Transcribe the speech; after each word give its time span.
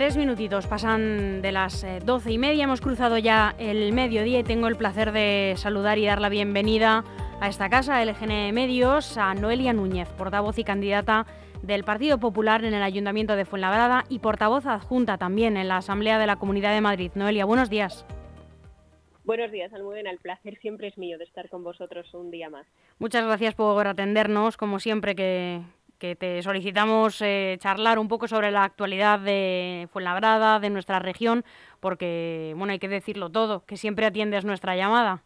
Tres 0.00 0.16
minutitos 0.16 0.66
pasan 0.66 1.42
de 1.42 1.52
las 1.52 1.84
eh, 1.84 1.98
doce 2.02 2.32
y 2.32 2.38
media. 2.38 2.64
Hemos 2.64 2.80
cruzado 2.80 3.18
ya 3.18 3.54
el 3.58 3.92
mediodía 3.92 4.38
y 4.38 4.42
tengo 4.42 4.66
el 4.66 4.76
placer 4.76 5.12
de 5.12 5.52
saludar 5.58 5.98
y 5.98 6.06
dar 6.06 6.22
la 6.22 6.30
bienvenida 6.30 7.04
a 7.38 7.48
esta 7.48 7.68
casa, 7.68 8.02
LGN 8.02 8.54
Medios, 8.54 9.18
a 9.18 9.34
Noelia 9.34 9.74
Núñez, 9.74 10.08
portavoz 10.16 10.58
y 10.58 10.64
candidata 10.64 11.26
del 11.60 11.84
Partido 11.84 12.16
Popular 12.16 12.64
en 12.64 12.72
el 12.72 12.82
Ayuntamiento 12.82 13.36
de 13.36 13.44
Fuenlabrada 13.44 14.04
y 14.08 14.20
portavoz 14.20 14.64
adjunta 14.64 15.18
también 15.18 15.58
en 15.58 15.68
la 15.68 15.76
Asamblea 15.76 16.18
de 16.18 16.26
la 16.26 16.36
Comunidad 16.36 16.72
de 16.72 16.80
Madrid. 16.80 17.12
Noelia, 17.14 17.44
buenos 17.44 17.68
días. 17.68 18.06
Buenos 19.24 19.52
días, 19.52 19.70
Almudena. 19.74 20.10
El 20.10 20.18
placer 20.18 20.56
siempre 20.62 20.88
es 20.88 20.96
mío 20.96 21.18
de 21.18 21.24
estar 21.24 21.50
con 21.50 21.62
vosotros 21.62 22.12
un 22.14 22.30
día 22.30 22.48
más. 22.48 22.66
Muchas 22.98 23.26
gracias 23.26 23.54
por 23.54 23.86
atendernos, 23.86 24.56
como 24.56 24.80
siempre 24.80 25.14
que, 25.14 25.60
que 26.00 26.16
te 26.16 26.42
solicitamos 26.42 27.20
eh, 27.22 27.56
charlar 27.60 27.98
un 27.98 28.08
poco 28.08 28.26
sobre 28.26 28.50
la 28.50 28.64
actualidad 28.64 29.20
de 29.20 29.86
Fuenlabrada, 29.92 30.58
de 30.58 30.70
nuestra 30.70 30.98
región, 30.98 31.44
porque, 31.78 32.54
bueno, 32.56 32.72
hay 32.72 32.80
que 32.80 32.88
decirlo 32.88 33.30
todo, 33.30 33.64
que 33.66 33.76
siempre 33.76 34.06
atiendes 34.06 34.44
nuestra 34.44 34.74
llamada. 34.74 35.22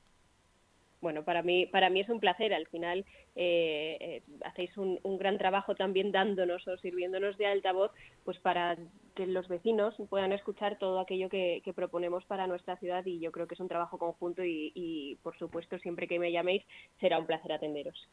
Bueno, 1.00 1.22
para 1.22 1.42
mí, 1.42 1.66
para 1.66 1.90
mí 1.90 2.00
es 2.00 2.08
un 2.08 2.18
placer. 2.18 2.54
Al 2.54 2.66
final 2.66 3.04
eh, 3.36 3.98
eh, 4.00 4.22
hacéis 4.44 4.76
un, 4.78 4.98
gran 5.18 5.36
trabajo 5.38 5.74
también 5.74 6.12
dándonos 6.12 6.66
o 6.66 6.78
sirviéndonos 6.78 7.36
de 7.36 7.46
altavoz, 7.46 7.92
pues 8.24 8.38
para 8.38 8.76
que 9.14 9.26
los 9.26 9.46
vecinos 9.46 9.94
puedan 10.08 10.32
escuchar 10.32 10.78
todo 10.78 10.98
aquello 10.98 11.28
que, 11.28 11.62
proponemos 11.76 12.24
para 12.24 12.46
nuestra 12.46 12.76
ciudad 12.78 13.04
y 13.04 13.20
yo 13.20 13.32
creo 13.32 13.46
que 13.46 13.54
es 13.54 13.60
un 13.60 13.68
trabajo 13.68 13.98
conjunto 13.98 14.44
y, 14.44 14.72
y 14.74 15.16
por 15.22 15.36
supuesto, 15.38 15.78
siempre 15.78 16.08
que 16.08 16.18
me 16.18 16.32
llaméis 16.32 16.64
será 17.00 17.18
un 17.18 17.26
placer 17.26 17.52
atenderos. 17.52 18.08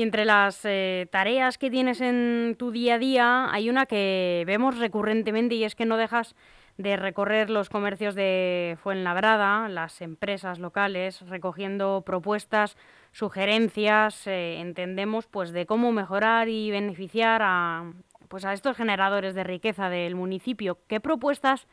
Y 0.00 0.02
entre 0.02 0.24
las 0.24 0.62
eh, 0.64 1.08
tareas 1.12 1.58
que 1.58 1.68
tienes 1.68 2.00
en 2.00 2.56
tu 2.58 2.70
día 2.70 2.94
a 2.94 2.98
día 2.98 3.52
hay 3.52 3.68
una 3.68 3.84
que 3.84 4.44
vemos 4.46 4.78
recurrentemente 4.78 5.56
y 5.56 5.64
es 5.64 5.74
que 5.74 5.84
no 5.84 5.98
dejas 5.98 6.34
de 6.78 6.96
recorrer 6.96 7.50
los 7.50 7.68
comercios 7.68 8.14
de 8.14 8.78
Fuenlabrada, 8.82 9.68
las 9.68 10.00
empresas 10.00 10.58
locales, 10.58 11.20
recogiendo 11.28 12.02
propuestas, 12.06 12.78
sugerencias, 13.12 14.26
eh, 14.26 14.60
entendemos, 14.60 15.26
pues 15.26 15.52
de 15.52 15.66
cómo 15.66 15.92
mejorar 15.92 16.48
y 16.48 16.70
beneficiar 16.70 17.42
a, 17.44 17.92
pues 18.28 18.46
a 18.46 18.54
estos 18.54 18.78
generadores 18.78 19.34
de 19.34 19.44
riqueza 19.44 19.90
del 19.90 20.14
municipio. 20.14 20.78
¿Qué 20.88 21.00
propuestas 21.00 21.66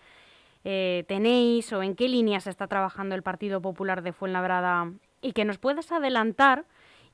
eh, 0.66 1.06
tenéis 1.08 1.72
o 1.72 1.82
en 1.82 1.96
qué 1.96 2.10
líneas 2.10 2.46
está 2.46 2.68
trabajando 2.68 3.16
el 3.16 3.24
Partido 3.24 3.62
Popular 3.62 4.02
de 4.02 4.12
Fuenlabrada? 4.12 4.92
Y 5.22 5.32
que 5.32 5.46
nos 5.46 5.60
puedes 5.60 5.94
adelantar 5.94 6.66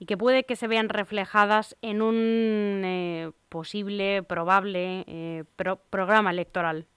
y 0.04 0.06
que 0.06 0.18
puede 0.18 0.44
que 0.44 0.58
se 0.58 0.68
vean 0.68 0.90
reflejadas 0.90 1.78
en 1.82 2.02
un 2.02 2.82
eh, 2.84 3.32
posible, 3.48 4.22
probable 4.22 5.06
eh, 5.08 5.46
programa 5.90 6.30
electoral. 6.30 6.88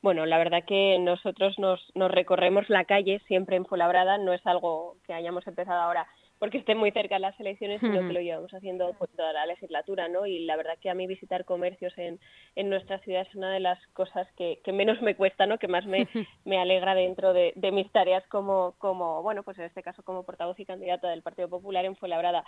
Bueno, 0.00 0.26
la 0.26 0.38
verdad 0.38 0.62
que 0.64 0.96
nosotros 1.00 1.58
nos, 1.58 1.80
nos 1.96 2.12
recorremos 2.12 2.70
la 2.70 2.84
calle 2.84 3.20
siempre 3.26 3.56
en 3.56 3.64
no 3.64 4.32
es 4.32 4.46
algo 4.46 4.94
que 5.08 5.12
hayamos 5.12 5.44
empezado 5.48 5.80
ahora 5.80 6.06
porque 6.38 6.58
esté 6.58 6.74
muy 6.74 6.90
cerca 6.90 7.18
las 7.18 7.38
elecciones, 7.40 7.80
sino 7.80 8.06
que 8.06 8.12
lo 8.12 8.20
llevamos 8.20 8.52
haciendo 8.52 8.94
pues, 8.98 9.10
toda 9.12 9.32
la 9.32 9.46
legislatura, 9.46 10.08
¿no? 10.08 10.26
Y 10.26 10.40
la 10.40 10.56
verdad 10.56 10.78
que 10.80 10.90
a 10.90 10.94
mí 10.94 11.06
visitar 11.06 11.44
comercios 11.44 11.96
en, 11.96 12.18
en 12.54 12.68
nuestra 12.68 12.98
ciudad 13.00 13.22
es 13.22 13.34
una 13.34 13.52
de 13.52 13.60
las 13.60 13.84
cosas 13.88 14.28
que, 14.36 14.60
que 14.64 14.72
menos 14.72 15.00
me 15.02 15.14
cuesta, 15.14 15.46
¿no? 15.46 15.58
Que 15.58 15.68
más 15.68 15.86
me, 15.86 16.06
me 16.44 16.58
alegra 16.58 16.94
dentro 16.94 17.32
de, 17.32 17.52
de, 17.56 17.72
mis 17.72 17.90
tareas 17.92 18.26
como, 18.28 18.74
como, 18.78 19.22
bueno, 19.22 19.42
pues 19.42 19.58
en 19.58 19.64
este 19.64 19.82
caso 19.82 20.02
como 20.02 20.24
portavoz 20.24 20.58
y 20.60 20.66
candidata 20.66 21.08
del 21.08 21.22
Partido 21.22 21.48
Popular 21.48 21.84
en 21.84 21.96
Fuenlabrada. 21.96 22.44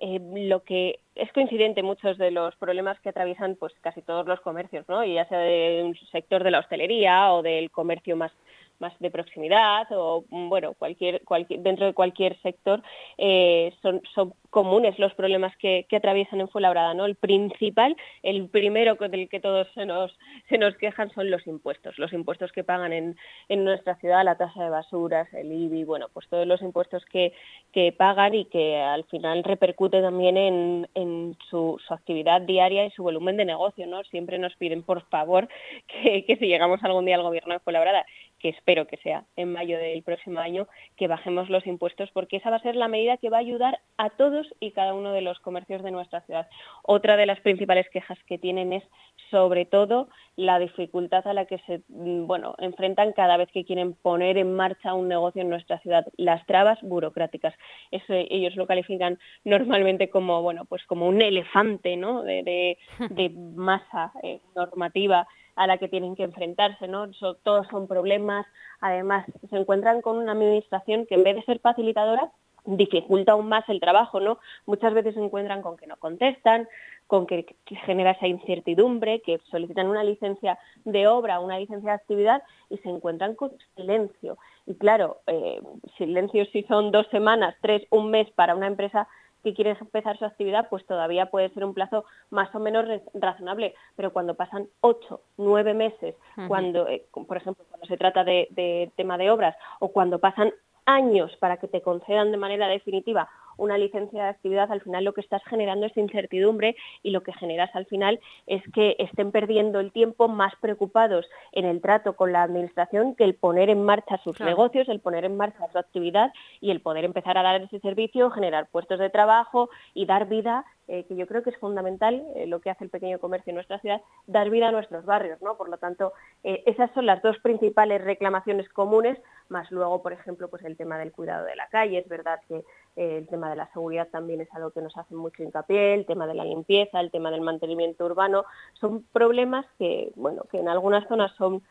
Eh, 0.00 0.20
lo 0.48 0.62
que 0.62 1.00
es 1.14 1.32
coincidente 1.32 1.82
muchos 1.82 2.18
de 2.18 2.30
los 2.30 2.54
problemas 2.56 3.00
que 3.00 3.08
atraviesan 3.08 3.56
pues 3.56 3.72
casi 3.80 4.02
todos 4.02 4.26
los 4.26 4.40
comercios, 4.40 4.88
¿no? 4.88 5.04
Y 5.04 5.14
ya 5.14 5.26
sea 5.26 5.40
del 5.40 5.98
sector 6.12 6.44
de 6.44 6.52
la 6.52 6.60
hostelería 6.60 7.32
o 7.32 7.42
del 7.42 7.70
comercio 7.70 8.16
más 8.16 8.32
más 8.80 8.98
de 8.98 9.10
proximidad 9.10 9.86
o 9.90 10.24
bueno 10.30 10.74
cualquier, 10.74 11.22
cualquier 11.24 11.60
dentro 11.60 11.86
de 11.86 11.94
cualquier 11.94 12.40
sector 12.42 12.82
eh, 13.16 13.72
son, 13.82 14.02
son 14.14 14.34
comunes 14.50 14.98
los 14.98 15.14
problemas 15.14 15.54
que, 15.58 15.86
que, 15.88 15.96
atraviesan 15.96 16.40
en 16.40 16.48
Fuenlabrada, 16.48 16.94
¿no? 16.94 17.04
El 17.04 17.16
principal, 17.16 17.96
el 18.22 18.48
primero 18.48 18.94
del 18.94 19.28
que 19.28 19.40
todos 19.40 19.68
se 19.74 19.84
nos, 19.84 20.16
se 20.48 20.58
nos 20.58 20.74
quejan 20.76 21.10
son 21.10 21.30
los 21.30 21.46
impuestos, 21.46 21.98
los 21.98 22.12
impuestos 22.12 22.50
que 22.52 22.64
pagan 22.64 22.92
en, 22.92 23.16
en 23.48 23.64
nuestra 23.64 23.96
ciudad, 23.96 24.24
la 24.24 24.36
tasa 24.36 24.64
de 24.64 24.70
basuras, 24.70 25.32
el 25.34 25.52
IBI, 25.52 25.84
bueno, 25.84 26.06
pues 26.12 26.28
todos 26.28 26.46
los 26.46 26.62
impuestos 26.62 27.04
que, 27.06 27.32
que 27.72 27.92
pagan 27.92 28.34
y 28.34 28.46
que 28.46 28.76
al 28.76 29.04
final 29.04 29.44
repercute 29.44 30.00
también 30.00 30.36
en, 30.36 30.88
en 30.94 31.36
su, 31.50 31.78
su, 31.86 31.94
actividad 31.94 32.40
diaria 32.40 32.86
y 32.86 32.90
su 32.90 33.02
volumen 33.02 33.36
de 33.36 33.44
negocio, 33.44 33.86
¿no? 33.86 34.02
Siempre 34.04 34.38
nos 34.38 34.56
piden, 34.56 34.82
por 34.82 35.02
favor, 35.08 35.48
que, 35.88 36.24
que 36.24 36.36
si 36.36 36.46
llegamos 36.46 36.82
algún 36.82 37.04
día 37.04 37.16
al 37.16 37.22
gobierno 37.22 37.54
de 37.54 37.60
Fuenlabrada, 37.60 38.06
que 38.38 38.50
espero 38.50 38.86
que 38.86 38.96
sea 38.98 39.24
en 39.36 39.52
mayo 39.52 39.78
del 39.78 40.02
próximo 40.02 40.40
año, 40.40 40.68
que 40.96 41.08
bajemos 41.08 41.50
los 41.50 41.66
impuestos, 41.66 42.10
porque 42.12 42.36
esa 42.36 42.50
va 42.50 42.56
a 42.56 42.62
ser 42.62 42.76
la 42.76 42.88
medida 42.88 43.16
que 43.16 43.30
va 43.30 43.38
a 43.38 43.40
ayudar 43.40 43.80
a 43.96 44.10
todos 44.10 44.46
y 44.60 44.72
cada 44.72 44.94
uno 44.94 45.12
de 45.12 45.22
los 45.22 45.38
comercios 45.40 45.82
de 45.82 45.90
nuestra 45.90 46.20
ciudad. 46.22 46.48
Otra 46.82 47.16
de 47.16 47.26
las 47.26 47.40
principales 47.40 47.88
quejas 47.90 48.18
que 48.26 48.38
tienen 48.38 48.72
es 48.72 48.84
sobre 49.30 49.64
todo 49.64 50.08
la 50.36 50.58
dificultad 50.58 51.26
a 51.26 51.34
la 51.34 51.46
que 51.46 51.58
se 51.66 51.82
mm, 51.88 52.26
bueno, 52.26 52.54
enfrentan 52.58 53.12
cada 53.12 53.36
vez 53.36 53.50
que 53.52 53.64
quieren 53.64 53.94
poner 53.94 54.38
en 54.38 54.54
marcha 54.54 54.94
un 54.94 55.08
negocio 55.08 55.42
en 55.42 55.50
nuestra 55.50 55.78
ciudad, 55.80 56.06
las 56.16 56.44
trabas 56.46 56.78
burocráticas. 56.82 57.54
Eso 57.90 58.14
ellos 58.14 58.54
lo 58.56 58.66
califican 58.66 59.18
normalmente 59.44 60.10
como 60.10 60.42
bueno, 60.42 60.64
pues 60.64 60.84
como 60.86 61.08
un 61.08 61.20
elefante, 61.20 61.96
¿no? 61.96 62.22
de, 62.22 62.78
de, 63.10 63.30
masa 63.54 64.12
eh, 64.22 64.40
normativa 64.54 65.26
a 65.58 65.66
la 65.66 65.78
que 65.78 65.88
tienen 65.88 66.14
que 66.14 66.22
enfrentarse, 66.22 66.86
¿no? 66.86 67.10
todos 67.42 67.66
son 67.68 67.88
problemas, 67.88 68.46
además 68.80 69.26
se 69.50 69.56
encuentran 69.56 70.00
con 70.00 70.16
una 70.16 70.32
administración 70.32 71.04
que 71.04 71.16
en 71.16 71.24
vez 71.24 71.34
de 71.34 71.42
ser 71.42 71.58
facilitadora 71.58 72.30
dificulta 72.64 73.32
aún 73.32 73.48
más 73.48 73.68
el 73.68 73.80
trabajo, 73.80 74.20
¿no? 74.20 74.38
Muchas 74.66 74.92
veces 74.92 75.14
se 75.14 75.20
encuentran 75.20 75.62
con 75.62 75.76
que 75.76 75.86
no 75.86 75.96
contestan, 75.96 76.68
con 77.06 77.26
que, 77.26 77.56
genera 77.86 78.10
esa 78.12 78.28
incertidumbre, 78.28 79.22
que 79.22 79.40
solicitan 79.50 79.88
una 79.88 80.04
licencia 80.04 80.58
de 80.84 81.06
obra, 81.08 81.40
una 81.40 81.58
licencia 81.58 81.90
de 81.90 81.96
actividad 81.96 82.42
y 82.68 82.76
se 82.78 82.90
encuentran 82.90 83.34
con 83.34 83.52
silencio. 83.74 84.38
Y 84.66 84.74
claro, 84.74 85.18
eh, 85.26 85.60
silencio 85.96 86.44
si 86.52 86.62
son 86.64 86.92
dos 86.92 87.06
semanas, 87.08 87.56
tres, 87.62 87.82
un 87.90 88.10
mes 88.10 88.30
para 88.32 88.54
una 88.54 88.66
empresa 88.66 89.08
que 89.48 89.54
quiere 89.54 89.76
empezar 89.80 90.18
su 90.18 90.24
actividad, 90.24 90.68
pues 90.68 90.84
todavía 90.86 91.26
puede 91.26 91.48
ser 91.50 91.64
un 91.64 91.74
plazo 91.74 92.04
más 92.30 92.54
o 92.54 92.58
menos 92.58 92.84
razonable. 93.14 93.74
Pero 93.96 94.12
cuando 94.12 94.34
pasan 94.34 94.68
ocho, 94.80 95.22
nueve 95.36 95.74
meses, 95.74 96.14
cuando, 96.46 96.86
eh, 96.88 97.06
por 97.26 97.36
ejemplo, 97.36 97.64
cuando 97.68 97.86
se 97.86 97.96
trata 97.96 98.24
de, 98.24 98.48
de 98.50 98.90
tema 98.96 99.16
de 99.16 99.30
obras, 99.30 99.56
o 99.80 99.88
cuando 99.88 100.18
pasan 100.18 100.52
años 100.84 101.34
para 101.36 101.58
que 101.58 101.68
te 101.68 101.82
concedan 101.82 102.30
de 102.30 102.38
manera 102.38 102.66
definitiva 102.66 103.28
una 103.58 103.76
licencia 103.76 104.24
de 104.24 104.30
actividad, 104.30 104.72
al 104.72 104.80
final 104.80 105.04
lo 105.04 105.12
que 105.12 105.20
estás 105.20 105.42
generando 105.44 105.86
es 105.86 105.96
incertidumbre 105.96 106.76
y 107.02 107.10
lo 107.10 107.22
que 107.22 107.32
generas 107.34 107.70
al 107.74 107.86
final 107.86 108.20
es 108.46 108.62
que 108.72 108.96
estén 108.98 109.30
perdiendo 109.30 109.80
el 109.80 109.92
tiempo 109.92 110.28
más 110.28 110.54
preocupados 110.60 111.26
en 111.52 111.66
el 111.66 111.82
trato 111.82 112.14
con 112.14 112.32
la 112.32 112.42
administración 112.42 113.14
que 113.14 113.24
el 113.24 113.34
poner 113.34 113.68
en 113.68 113.84
marcha 113.84 114.18
sus 114.24 114.40
negocios, 114.40 114.88
el 114.88 115.00
poner 115.00 115.24
en 115.24 115.36
marcha 115.36 115.70
su 115.70 115.78
actividad 115.78 116.32
y 116.60 116.70
el 116.70 116.80
poder 116.80 117.04
empezar 117.04 117.36
a 117.36 117.42
dar 117.42 117.60
ese 117.60 117.80
servicio, 117.80 118.30
generar 118.30 118.68
puestos 118.70 118.98
de 118.98 119.10
trabajo 119.10 119.68
y 119.92 120.06
dar 120.06 120.28
vida 120.28 120.64
eh, 120.90 121.04
que 121.04 121.16
yo 121.16 121.26
creo 121.26 121.42
que 121.42 121.50
es 121.50 121.58
fundamental 121.58 122.24
eh, 122.34 122.46
lo 122.46 122.62
que 122.62 122.70
hace 122.70 122.82
el 122.82 122.88
pequeño 122.88 123.18
comercio 123.18 123.50
en 123.50 123.56
nuestra 123.56 123.78
ciudad, 123.78 124.00
dar 124.26 124.48
vida 124.48 124.68
a 124.68 124.72
nuestros 124.72 125.04
barrios, 125.04 125.40
¿no? 125.42 125.58
Por 125.58 125.68
lo 125.68 125.76
tanto, 125.76 126.14
eh, 126.44 126.62
esas 126.64 126.90
son 126.92 127.04
las 127.04 127.20
dos 127.20 127.38
principales 127.40 128.02
reclamaciones 128.02 128.66
comunes, 128.70 129.18
más 129.50 129.70
luego, 129.70 130.02
por 130.02 130.14
ejemplo, 130.14 130.48
pues 130.48 130.64
el 130.64 130.78
tema 130.78 130.98
del 130.98 131.12
cuidado 131.12 131.44
de 131.44 131.56
la 131.56 131.68
calle, 131.68 131.98
es 131.98 132.08
verdad 132.08 132.40
que 132.48 132.64
el 132.96 133.28
tema 133.28 133.47
de 133.50 133.56
la 133.56 133.70
seguridad 133.72 134.08
también 134.08 134.40
es 134.40 134.48
algo 134.54 134.70
que 134.70 134.82
nos 134.82 134.96
hace 134.96 135.14
mucho 135.14 135.42
hincapié, 135.42 135.94
el 135.94 136.06
tema 136.06 136.26
de 136.26 136.34
la 136.34 136.44
limpieza, 136.44 137.00
el 137.00 137.10
tema 137.10 137.30
del 137.30 137.40
mantenimiento 137.40 138.04
urbano, 138.04 138.44
son 138.74 139.04
problemas 139.12 139.66
que, 139.78 140.12
bueno, 140.16 140.44
que 140.50 140.58
en 140.58 140.68
algunas 140.68 141.06
zonas 141.08 141.32
son 141.36 141.62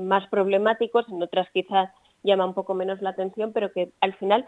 más 0.00 0.26
problemáticos, 0.28 1.08
en 1.08 1.22
otras 1.22 1.48
quizás 1.52 1.90
llama 2.24 2.46
un 2.46 2.54
poco 2.54 2.74
menos 2.74 3.00
la 3.00 3.10
atención, 3.10 3.52
pero 3.52 3.70
que 3.70 3.92
al 4.00 4.14
final 4.14 4.46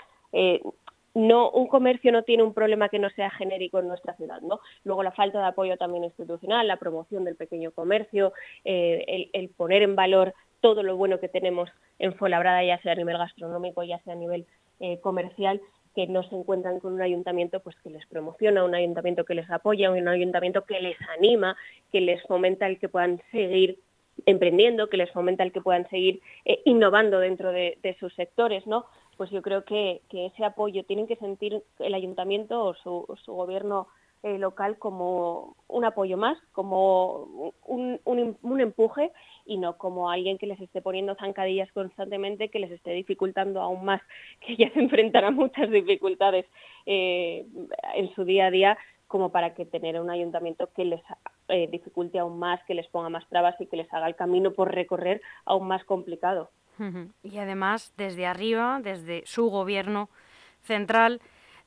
no 1.15 1.51
un 1.51 1.69
comercio 1.69 2.13
no 2.13 2.25
tiene 2.25 2.43
un 2.43 2.53
problema 2.53 2.89
que 2.89 2.99
no 2.99 3.09
sea 3.11 3.31
genérico 3.31 3.79
en 3.79 3.89
nuestra 3.89 4.15
ciudad, 4.17 4.41
¿no? 4.43 4.61
Luego 4.83 5.03
la 5.03 5.13
falta 5.13 5.39
de 5.39 5.47
apoyo 5.47 5.77
también 5.77 6.05
institucional, 6.05 6.67
la 6.67 6.77
promoción 6.77 7.25
del 7.25 7.37
pequeño 7.37 7.71
comercio, 7.71 8.33
eh, 8.65 9.31
el, 9.33 9.49
poner 9.51 9.83
en 9.83 9.95
valor 9.95 10.35
todo 10.61 10.83
lo 10.83 10.97
bueno 10.97 11.21
que 11.21 11.29
tenemos 11.29 11.71
en 11.99 12.15
Fuenlabrada, 12.15 12.65
ya 12.65 12.81
sea 12.83 12.93
a 12.93 12.97
nivel 12.97 13.17
gastronómico, 13.17 13.85
ya 13.85 14.01
sea 14.01 14.15
a 14.15 14.17
nivel 14.17 14.47
eh, 14.81 14.99
comercial, 15.01 15.61
que 15.95 16.07
no 16.07 16.23
se 16.25 16.35
encuentran 16.35 16.81
con 16.81 16.95
un 16.95 17.03
ayuntamiento 17.03 17.61
pues 17.61 17.77
que 17.77 17.91
les 17.91 18.07
promociona, 18.07 18.65
un 18.65 18.75
ayuntamiento 18.75 19.25
que 19.25 19.35
les 19.35 19.49
apoya, 19.51 19.91
un 19.91 20.09
ayuntamiento 20.09 20.65
que 20.65 20.81
les 20.81 20.97
anima, 21.17 21.57
que 21.93 22.01
les 22.01 22.23
fomenta 22.23 22.67
el 22.67 22.79
que 22.79 22.89
puedan 22.89 23.23
seguir 23.31 23.79
emprendiendo, 24.27 24.89
que 24.89 24.97
les 24.97 25.11
fomenta 25.11 25.43
el 25.45 25.53
que 25.53 25.61
puedan 25.61 25.89
seguir 25.89 26.21
eh, 26.45 26.61
innovando 26.65 27.19
dentro 27.19 27.53
de, 27.53 27.97
sus 27.99 28.15
sectores, 28.15 28.67
¿no? 28.67 28.87
pues 29.17 29.31
yo 29.31 29.43
creo 29.43 29.65
que, 29.65 30.03
ese 30.11 30.45
apoyo 30.45 30.85
tienen 30.85 31.07
que 31.07 31.17
sentir 31.17 31.63
el 31.79 31.95
ayuntamiento 31.95 32.65
o 32.65 32.75
su, 32.75 33.33
gobierno 33.33 33.89
eh, 34.25 34.39
local 34.39 34.79
como 34.79 35.55
un 35.69 35.85
apoyo 35.85 36.17
más, 36.17 36.39
como 36.53 37.53
un, 37.67 38.01
un, 38.05 38.61
empuje 38.61 39.13
y 39.45 39.59
no 39.59 39.77
como 39.77 40.09
alguien 40.09 40.39
que 40.39 40.47
les 40.47 40.59
esté 40.63 40.81
poniendo 40.81 41.15
zancadillas 41.15 41.71
constantemente, 41.73 42.49
que 42.49 42.59
les 42.59 42.71
esté 42.71 42.93
dificultando 42.93 43.61
aún 43.61 43.85
más, 43.85 44.01
que 44.41 44.57
ya 44.57 44.71
se 44.71 44.81
enfrentará 44.81 45.29
a 45.29 45.31
muchas 45.31 45.71
dificultades 45.71 46.47
eh, 46.87 47.45
en 47.95 48.15
su 48.15 48.25
día 48.25 48.47
a 48.47 48.51
día 48.51 48.79
como 49.09 49.31
para 49.31 49.53
que 49.53 49.67
tener 49.67 50.01
un 50.01 50.09
ayuntamiento 50.09 50.71
que 50.75 50.87
les 50.87 51.03
eh, 51.49 51.69
dificulte 51.71 52.19
aún 52.19 52.39
más, 52.39 52.65
que 52.65 52.73
les 52.73 52.89
ponga 52.89 53.11
más 53.11 53.29
trabas 53.29 53.61
y 53.61 53.67
que 53.67 53.77
les 53.77 53.93
haga 53.93 54.07
el 54.07 54.17
camino 54.17 54.53
por 54.53 54.75
recorrer 54.75 55.21
aún 55.45 55.69
más 55.69 55.85
complicado. 55.85 56.49
Y 57.23 57.37
además, 57.37 57.93
desde 57.99 58.25
arriba, 58.25 58.81
desde 58.83 59.23
su 59.27 59.51
gobierno 59.51 60.09
central, 60.63 61.21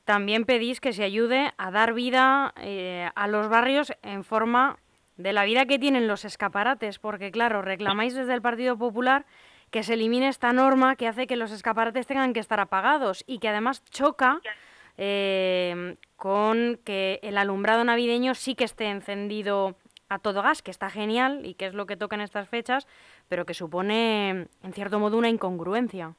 también 0.08 0.46
pedís 0.46 0.80
que 0.80 0.94
se 0.94 1.04
ayude 1.04 1.52
a 1.58 1.70
dar 1.70 1.92
vida 1.92 2.54
eh, 2.56 3.10
a 3.14 3.28
los 3.28 3.50
barrios 3.50 3.92
en 4.00 4.24
forma 4.24 4.78
de 5.18 5.34
la 5.34 5.44
vida 5.44 5.66
que 5.66 5.78
tienen 5.78 6.08
los 6.08 6.24
escaparates, 6.24 6.98
porque 6.98 7.30
claro, 7.30 7.60
reclamáis 7.60 8.14
desde 8.14 8.32
el 8.32 8.40
Partido 8.40 8.78
Popular 8.78 9.26
que 9.70 9.82
se 9.82 9.92
elimine 9.92 10.28
esta 10.28 10.54
norma 10.54 10.96
que 10.96 11.08
hace 11.08 11.26
que 11.26 11.36
los 11.36 11.52
escaparates 11.52 12.06
tengan 12.06 12.32
que 12.32 12.40
estar 12.40 12.58
apagados 12.58 13.22
y 13.26 13.38
que 13.38 13.50
además 13.50 13.84
choca 13.90 14.40
eh, 14.96 15.96
con 16.16 16.80
que 16.86 17.20
el 17.22 17.36
alumbrado 17.36 17.84
navideño 17.84 18.34
sí 18.34 18.54
que 18.54 18.64
esté 18.64 18.86
encendido 18.86 19.76
a 20.08 20.18
todo 20.20 20.40
gas, 20.40 20.62
que 20.62 20.70
está 20.70 20.88
genial 20.88 21.44
y 21.44 21.52
que 21.52 21.66
es 21.66 21.74
lo 21.74 21.84
que 21.84 21.98
toca 21.98 22.16
en 22.16 22.22
estas 22.22 22.48
fechas, 22.48 22.86
pero 23.28 23.44
que 23.44 23.52
supone 23.52 24.48
en 24.62 24.72
cierto 24.72 24.98
modo 25.00 25.18
una 25.18 25.28
incongruencia. 25.28 26.14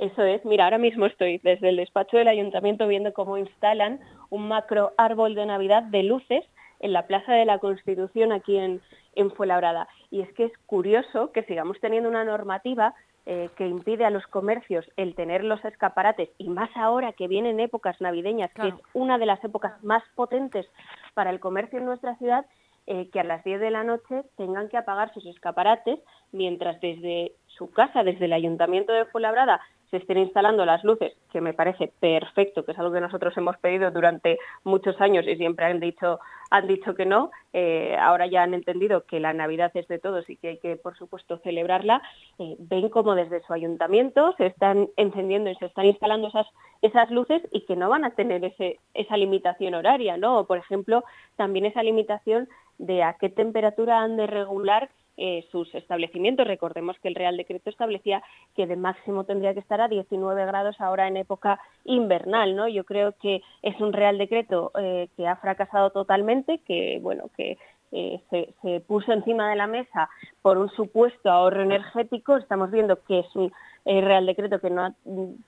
Eso 0.00 0.22
es, 0.22 0.42
mira, 0.46 0.64
ahora 0.64 0.78
mismo 0.78 1.04
estoy 1.04 1.36
desde 1.44 1.68
el 1.68 1.76
despacho 1.76 2.16
del 2.16 2.28
ayuntamiento 2.28 2.88
viendo 2.88 3.12
cómo 3.12 3.36
instalan 3.36 4.00
un 4.30 4.48
macro 4.48 4.94
árbol 4.96 5.34
de 5.34 5.44
Navidad 5.44 5.82
de 5.82 6.02
luces 6.02 6.42
en 6.78 6.94
la 6.94 7.06
Plaza 7.06 7.34
de 7.34 7.44
la 7.44 7.58
Constitución 7.58 8.32
aquí 8.32 8.56
en, 8.56 8.80
en 9.14 9.30
Fuenlabrada. 9.30 9.88
Y 10.10 10.22
es 10.22 10.32
que 10.32 10.44
es 10.44 10.52
curioso 10.64 11.32
que 11.32 11.42
sigamos 11.42 11.78
teniendo 11.80 12.08
una 12.08 12.24
normativa 12.24 12.94
eh, 13.26 13.50
que 13.58 13.66
impide 13.66 14.06
a 14.06 14.10
los 14.10 14.26
comercios 14.26 14.90
el 14.96 15.14
tener 15.14 15.44
los 15.44 15.62
escaparates, 15.66 16.30
y 16.38 16.48
más 16.48 16.70
ahora 16.74 17.12
que 17.12 17.28
vienen 17.28 17.60
épocas 17.60 18.00
navideñas, 18.00 18.50
que 18.54 18.68
es 18.68 18.74
una 18.94 19.18
de 19.18 19.26
las 19.26 19.44
épocas 19.44 19.84
más 19.84 20.02
potentes 20.14 20.66
para 21.12 21.28
el 21.28 21.40
comercio 21.40 21.78
en 21.78 21.84
nuestra 21.84 22.16
ciudad, 22.16 22.46
eh, 22.86 23.10
que 23.12 23.20
a 23.20 23.24
las 23.24 23.44
10 23.44 23.60
de 23.60 23.70
la 23.70 23.84
noche 23.84 24.22
tengan 24.38 24.70
que 24.70 24.78
apagar 24.78 25.12
sus 25.12 25.26
escaparates, 25.26 26.00
mientras 26.32 26.80
desde 26.80 27.32
su 27.46 27.70
casa, 27.70 28.02
desde 28.02 28.24
el 28.24 28.32
Ayuntamiento 28.32 28.94
de 28.94 29.04
Fuenlabrada, 29.04 29.60
se 29.90 29.96
estén 29.96 30.18
instalando 30.18 30.64
las 30.64 30.84
luces, 30.84 31.16
que 31.32 31.40
me 31.40 31.52
parece 31.52 31.92
perfecto, 32.00 32.64
que 32.64 32.72
es 32.72 32.78
algo 32.78 32.92
que 32.92 33.00
nosotros 33.00 33.36
hemos 33.36 33.56
pedido 33.58 33.90
durante 33.90 34.38
muchos 34.62 35.00
años 35.00 35.26
y 35.26 35.36
siempre 35.36 35.66
han 35.66 35.80
dicho, 35.80 36.20
han 36.50 36.68
dicho 36.68 36.94
que 36.94 37.06
no, 37.06 37.30
eh, 37.52 37.96
ahora 38.00 38.26
ya 38.26 38.42
han 38.42 38.54
entendido 38.54 39.04
que 39.04 39.18
la 39.18 39.32
Navidad 39.32 39.72
es 39.74 39.88
de 39.88 39.98
todos 39.98 40.28
y 40.30 40.36
que 40.36 40.48
hay 40.48 40.58
que, 40.58 40.76
por 40.76 40.96
supuesto, 40.96 41.38
celebrarla, 41.38 42.02
eh, 42.38 42.56
ven 42.58 42.88
como 42.88 43.14
desde 43.14 43.42
su 43.42 43.52
ayuntamiento 43.52 44.34
se 44.36 44.46
están 44.46 44.88
encendiendo 44.96 45.50
y 45.50 45.56
se 45.56 45.66
están 45.66 45.86
instalando 45.86 46.28
esas, 46.28 46.46
esas 46.82 47.10
luces 47.10 47.42
y 47.50 47.62
que 47.62 47.76
no 47.76 47.88
van 47.88 48.04
a 48.04 48.14
tener 48.14 48.44
ese, 48.44 48.78
esa 48.94 49.16
limitación 49.16 49.74
horaria, 49.74 50.16
¿no? 50.16 50.46
por 50.46 50.58
ejemplo, 50.58 51.04
también 51.36 51.66
esa 51.66 51.82
limitación 51.82 52.48
de 52.78 53.02
a 53.02 53.14
qué 53.14 53.28
temperatura 53.28 54.00
han 54.00 54.16
de 54.16 54.26
regular 54.26 54.88
eh, 55.22 55.46
sus 55.52 55.74
establecimientos. 55.74 56.46
Recordemos 56.46 56.98
que 56.98 57.08
el 57.08 57.14
Real 57.14 57.36
Decreto 57.36 57.68
establecía 57.68 58.22
que 58.56 58.66
de 58.66 58.74
máximo 58.74 59.24
tendría 59.24 59.52
que 59.52 59.60
estar 59.60 59.78
a 59.78 59.86
19 59.86 60.46
grados 60.46 60.80
ahora 60.80 61.08
en 61.08 61.18
época 61.18 61.60
invernal, 61.84 62.56
¿no? 62.56 62.68
Yo 62.68 62.84
creo 62.84 63.12
que 63.20 63.42
es 63.60 63.78
un 63.82 63.92
Real 63.92 64.16
Decreto 64.16 64.72
eh, 64.80 65.08
que 65.18 65.28
ha 65.28 65.36
fracasado 65.36 65.90
totalmente, 65.90 66.60
que 66.66 67.00
bueno, 67.02 67.28
que 67.36 67.58
eh, 67.92 68.22
se, 68.30 68.80
puso 68.80 69.12
encima 69.12 69.50
de 69.50 69.56
la 69.56 69.66
mesa 69.66 70.08
por 70.40 70.56
un 70.56 70.70
supuesto 70.70 71.30
ahorro 71.30 71.64
energético. 71.64 72.38
Estamos 72.38 72.70
viendo 72.70 73.04
que 73.04 73.18
es 73.18 73.36
un 73.36 73.52
Real 73.84 74.24
Decreto 74.24 74.58
que 74.58 74.70
no 74.70 74.86
ha 74.86 74.94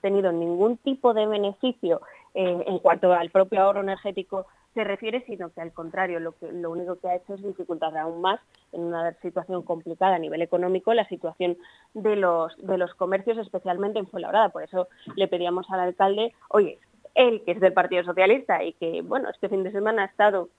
tenido 0.01 0.31
ningún 0.31 0.77
tipo 0.77 1.15
de 1.15 1.25
beneficio 1.25 2.01
en 2.35 2.77
cuanto 2.77 3.11
al 3.11 3.31
propio 3.31 3.61
ahorro 3.61 3.81
energético 3.81 4.45
se 4.73 4.83
refiere, 4.83 5.23
sino 5.25 5.51
que 5.51 5.61
al 5.61 5.71
contrario, 5.71 6.19
lo, 6.19 6.33
que, 6.33 6.51
lo 6.51 6.71
único 6.71 6.99
que 6.99 7.07
ha 7.07 7.15
hecho 7.15 7.35
es 7.35 7.43
dificultar 7.43 7.95
aún 7.97 8.21
más 8.21 8.39
en 8.71 8.81
una 8.81 9.13
situación 9.21 9.61
complicada 9.63 10.15
a 10.15 10.19
nivel 10.19 10.41
económico 10.41 10.93
la 10.93 11.07
situación 11.07 11.57
de 11.93 12.15
los, 12.15 12.55
de 12.57 12.77
los 12.77 12.93
comercios, 12.95 13.37
especialmente 13.37 13.99
en 13.99 14.07
Fuenlabrada. 14.07 14.49
Por 14.49 14.63
eso 14.63 14.87
le 15.15 15.27
pedíamos 15.27 15.69
al 15.69 15.79
alcalde, 15.79 16.33
oye, 16.49 16.79
él 17.15 17.43
que 17.45 17.51
es 17.51 17.59
del 17.59 17.73
Partido 17.73 18.03
Socialista 18.03 18.63
y 18.63 18.73
que, 18.73 19.01
bueno, 19.01 19.29
este 19.29 19.49
fin 19.49 19.63
de 19.63 19.71
semana 19.71 20.03
ha 20.03 20.07
estado 20.07 20.49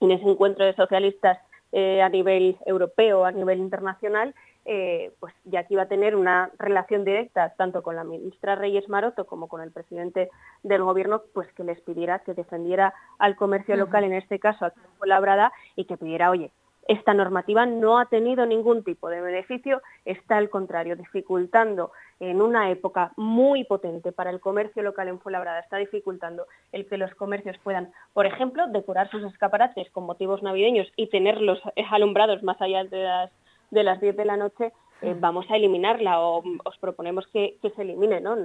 en 0.00 0.10
ese 0.12 0.28
encuentro 0.28 0.64
de 0.64 0.74
socialistas 0.74 1.38
eh, 1.76 2.00
a 2.02 2.08
nivel 2.08 2.56
europeo, 2.66 3.24
a 3.24 3.32
nivel 3.32 3.58
internacional, 3.58 4.32
eh, 4.64 5.10
pues 5.18 5.34
ya 5.44 5.64
que 5.64 5.74
iba 5.74 5.82
a 5.82 5.88
tener 5.88 6.14
una 6.14 6.52
relación 6.56 7.04
directa 7.04 7.52
tanto 7.56 7.82
con 7.82 7.96
la 7.96 8.04
ministra 8.04 8.54
Reyes 8.54 8.88
Maroto 8.88 9.26
como 9.26 9.48
con 9.48 9.60
el 9.60 9.72
presidente 9.72 10.30
del 10.62 10.84
gobierno, 10.84 11.22
pues 11.32 11.52
que 11.54 11.64
les 11.64 11.80
pidiera 11.80 12.20
que 12.20 12.32
defendiera 12.32 12.94
al 13.18 13.34
comercio 13.34 13.74
local, 13.74 14.04
en 14.04 14.12
este 14.12 14.38
caso 14.38 14.66
en 14.66 14.72
Labrada, 15.08 15.52
y 15.74 15.86
que 15.86 15.96
pidiera, 15.96 16.30
oye, 16.30 16.52
esta 16.86 17.14
normativa 17.14 17.66
no 17.66 17.98
ha 17.98 18.06
tenido 18.06 18.46
ningún 18.46 18.84
tipo 18.84 19.08
de 19.08 19.20
beneficio, 19.20 19.82
está 20.04 20.36
al 20.36 20.50
contrario, 20.50 20.96
dificultando 20.96 21.92
en 22.20 22.42
una 22.42 22.70
época 22.70 23.12
muy 23.16 23.64
potente 23.64 24.12
para 24.12 24.30
el 24.30 24.40
comercio 24.40 24.82
local 24.82 25.08
en 25.08 25.20
Fuenlabrada, 25.20 25.60
está 25.60 25.78
dificultando 25.78 26.46
el 26.72 26.86
que 26.86 26.98
los 26.98 27.14
comercios 27.14 27.56
puedan, 27.62 27.92
por 28.12 28.26
ejemplo, 28.26 28.66
decorar 28.68 29.10
sus 29.10 29.24
escaparates 29.24 29.90
con 29.90 30.04
motivos 30.04 30.42
navideños 30.42 30.90
y 30.96 31.08
tenerlos 31.08 31.60
alumbrados 31.90 32.42
más 32.42 32.60
allá 32.60 32.84
de 32.84 33.02
las 33.02 33.30
de 33.70 33.82
las 33.82 34.00
10 34.00 34.16
de 34.16 34.24
la 34.24 34.36
noche, 34.36 34.72
eh, 35.02 35.14
vamos 35.18 35.44
a 35.50 35.56
eliminarla 35.56 36.20
o 36.20 36.42
os 36.64 36.78
proponemos 36.78 37.26
que, 37.26 37.58
se 37.60 37.82
elimine, 37.82 38.20
¿no? 38.20 38.36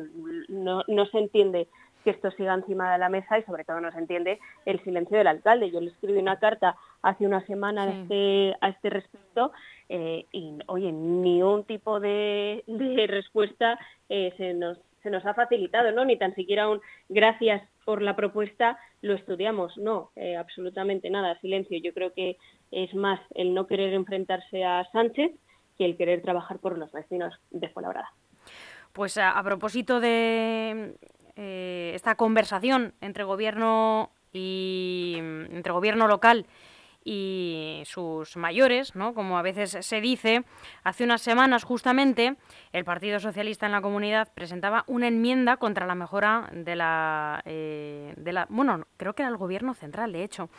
¿no? 0.50 0.84
No 0.88 1.06
se 1.06 1.20
entiende 1.20 1.68
que 2.04 2.12
esto 2.12 2.32
siga 2.32 2.54
encima 2.54 2.92
de 2.92 2.98
la 2.98 3.10
mesa 3.10 3.38
y 3.38 3.44
sobre 3.44 3.64
todo 3.64 3.82
no 3.82 3.92
se 3.92 4.00
entiende 4.00 4.40
el 4.66 4.84
silencio 4.84 5.18
del 5.18 5.28
alcalde. 5.28 5.72
Yo 5.72 5.82
le 5.82 5.92
escribí 5.92 6.20
una 6.20 6.40
carta 6.40 6.76
hace 7.02 7.26
una 7.26 7.46
semana 7.46 7.84
a, 7.84 7.90
este, 7.90 8.56
a 8.62 8.70
este 8.70 8.90
respecto 8.90 9.52
eh, 9.90 10.26
y, 10.32 10.58
oye, 10.68 10.92
ni 10.92 11.42
un 11.42 11.64
tipo 11.64 12.00
de, 12.00 12.64
respuesta 13.08 13.80
eh, 14.08 14.34
se, 14.38 14.54
nos, 14.54 14.78
se 15.04 15.10
nos 15.10 15.26
ha 15.26 15.34
facilitado, 15.34 15.92
¿no? 15.92 16.06
Ni 16.06 16.18
tan 16.18 16.36
siquiera 16.36 16.70
un 16.70 16.82
gracias 17.10 17.62
por 17.86 18.02
la 18.02 18.16
propuesta 18.16 18.78
lo 19.02 19.14
estudiamos. 19.14 19.78
No, 19.78 20.12
absolutamente 20.38 21.10
nada, 21.10 21.40
silencio. 21.40 21.80
Yo 21.80 21.94
creo 21.94 22.14
que 22.14 22.38
es 22.72 22.94
más 22.94 23.20
el 23.34 23.54
no 23.54 23.66
querer 23.68 23.94
enfrentarse 23.94 24.64
a 24.64 24.88
Sánchez 24.92 25.32
que 25.80 25.86
el 25.86 25.98
querer 25.98 26.22
trabajar 26.22 26.60
por 26.60 26.78
los 26.78 26.92
vecinos 26.92 27.34
de 27.50 27.70
Fuenlabrada. 27.70 28.12
Pues 28.94 29.18
a, 29.18 29.42
propósito 29.44 30.00
de 30.00 30.96
eh, 31.42 31.94
esta 31.96 32.16
conversación 32.16 32.94
entre 33.00 33.24
gobierno 33.24 34.12
y 34.34 35.16
entre 35.18 35.72
gobierno 35.72 36.06
local 36.06 36.46
y 37.06 37.82
sus 37.86 38.36
mayores, 38.36 38.94
¿no? 38.94 39.14
como 39.14 39.38
a 39.38 39.42
veces 39.42 39.78
se 39.80 40.02
dice. 40.02 40.44
Hace 40.84 41.06
unas 41.06 41.22
semanas, 41.22 41.64
justamente, 41.64 42.36
el 42.74 42.84
Partido 42.84 43.22
Socialista 43.22 43.66
en 43.66 43.72
la 43.72 43.82
comunidad 43.82 44.28
presentaba 44.34 44.84
una 44.88 45.08
enmienda 45.08 45.56
contra 45.56 45.88
la 45.88 45.96
mejora 45.96 46.50
de 46.52 46.76
la, 46.76 47.42
eh, 47.46 48.14
de 48.18 48.34
la 48.34 48.46
bueno, 48.50 48.86
creo 48.98 49.14
que 49.14 49.24
era 49.24 49.30
el 49.30 49.38
Gobierno 49.38 49.74
central, 49.74 50.12
de 50.12 50.24
hecho, 50.24 50.50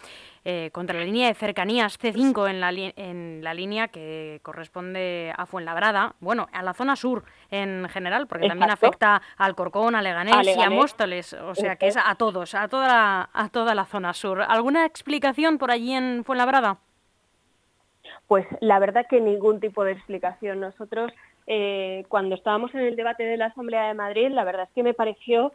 eh, 0.44 0.70
contra 0.73 0.99
la 0.99 1.04
línea 1.04 1.28
de 1.28 1.35
cercanías 1.35 1.99
C5 2.00 2.49
en 2.49 2.61
la, 2.61 2.70
en 2.70 3.44
la 3.44 3.54
línea 3.54 3.88
que 3.88 4.40
corresponde 4.42 5.32
a 5.37 5.47
Fuenlabrada, 5.47 6.14
bueno, 6.20 6.49
a 6.52 6.62
la 6.62 6.73
zona 6.73 6.97
sur 6.97 7.25
en 7.50 7.88
general, 7.88 8.26
porque 8.26 8.49
también 8.49 8.70
afecta 8.70 9.20
al 9.37 9.54
Corcón, 9.54 9.94
a 9.94 10.02
Leganés, 10.02 10.56
y 10.56 10.62
a 10.62 10.70
Móstoles, 10.70 11.35
o 11.35 11.54
sea 11.54 11.76
que 11.76 11.88
es 11.88 11.97
a 11.97 12.14
todos, 12.14 12.54
a 12.54 12.68
toda, 12.68 12.88
la, 12.88 13.30
a 13.32 13.49
toda 13.50 13.75
la 13.75 13.85
zona 13.85 14.14
sur. 14.14 14.40
¿Alguna 14.40 14.87
explicación 14.87 15.59
por 15.59 15.70
allí 15.70 15.92
en 15.92 16.25
Fuenlabrada? 16.25 16.78
Pues 18.26 18.47
la 18.61 18.78
verdad 18.78 19.06
que 19.11 19.20
ningún 19.20 19.61
tipo 19.61 19.85
de 19.85 19.92
explicación. 19.92 20.61
Nosotros, 20.61 21.12
eh, 21.47 22.04
cuando 22.09 22.35
estábamos 22.35 22.73
en 22.75 22.80
el 22.80 22.97
debate 22.97 23.25
de 23.25 23.37
la 23.37 23.47
Asamblea 23.47 23.88
de 23.88 23.94
Madrid, 23.94 24.28
la 24.30 24.44
verdad 24.44 24.68
es 24.68 24.75
que 24.75 24.82
me 24.82 24.94
pareció 24.94 25.52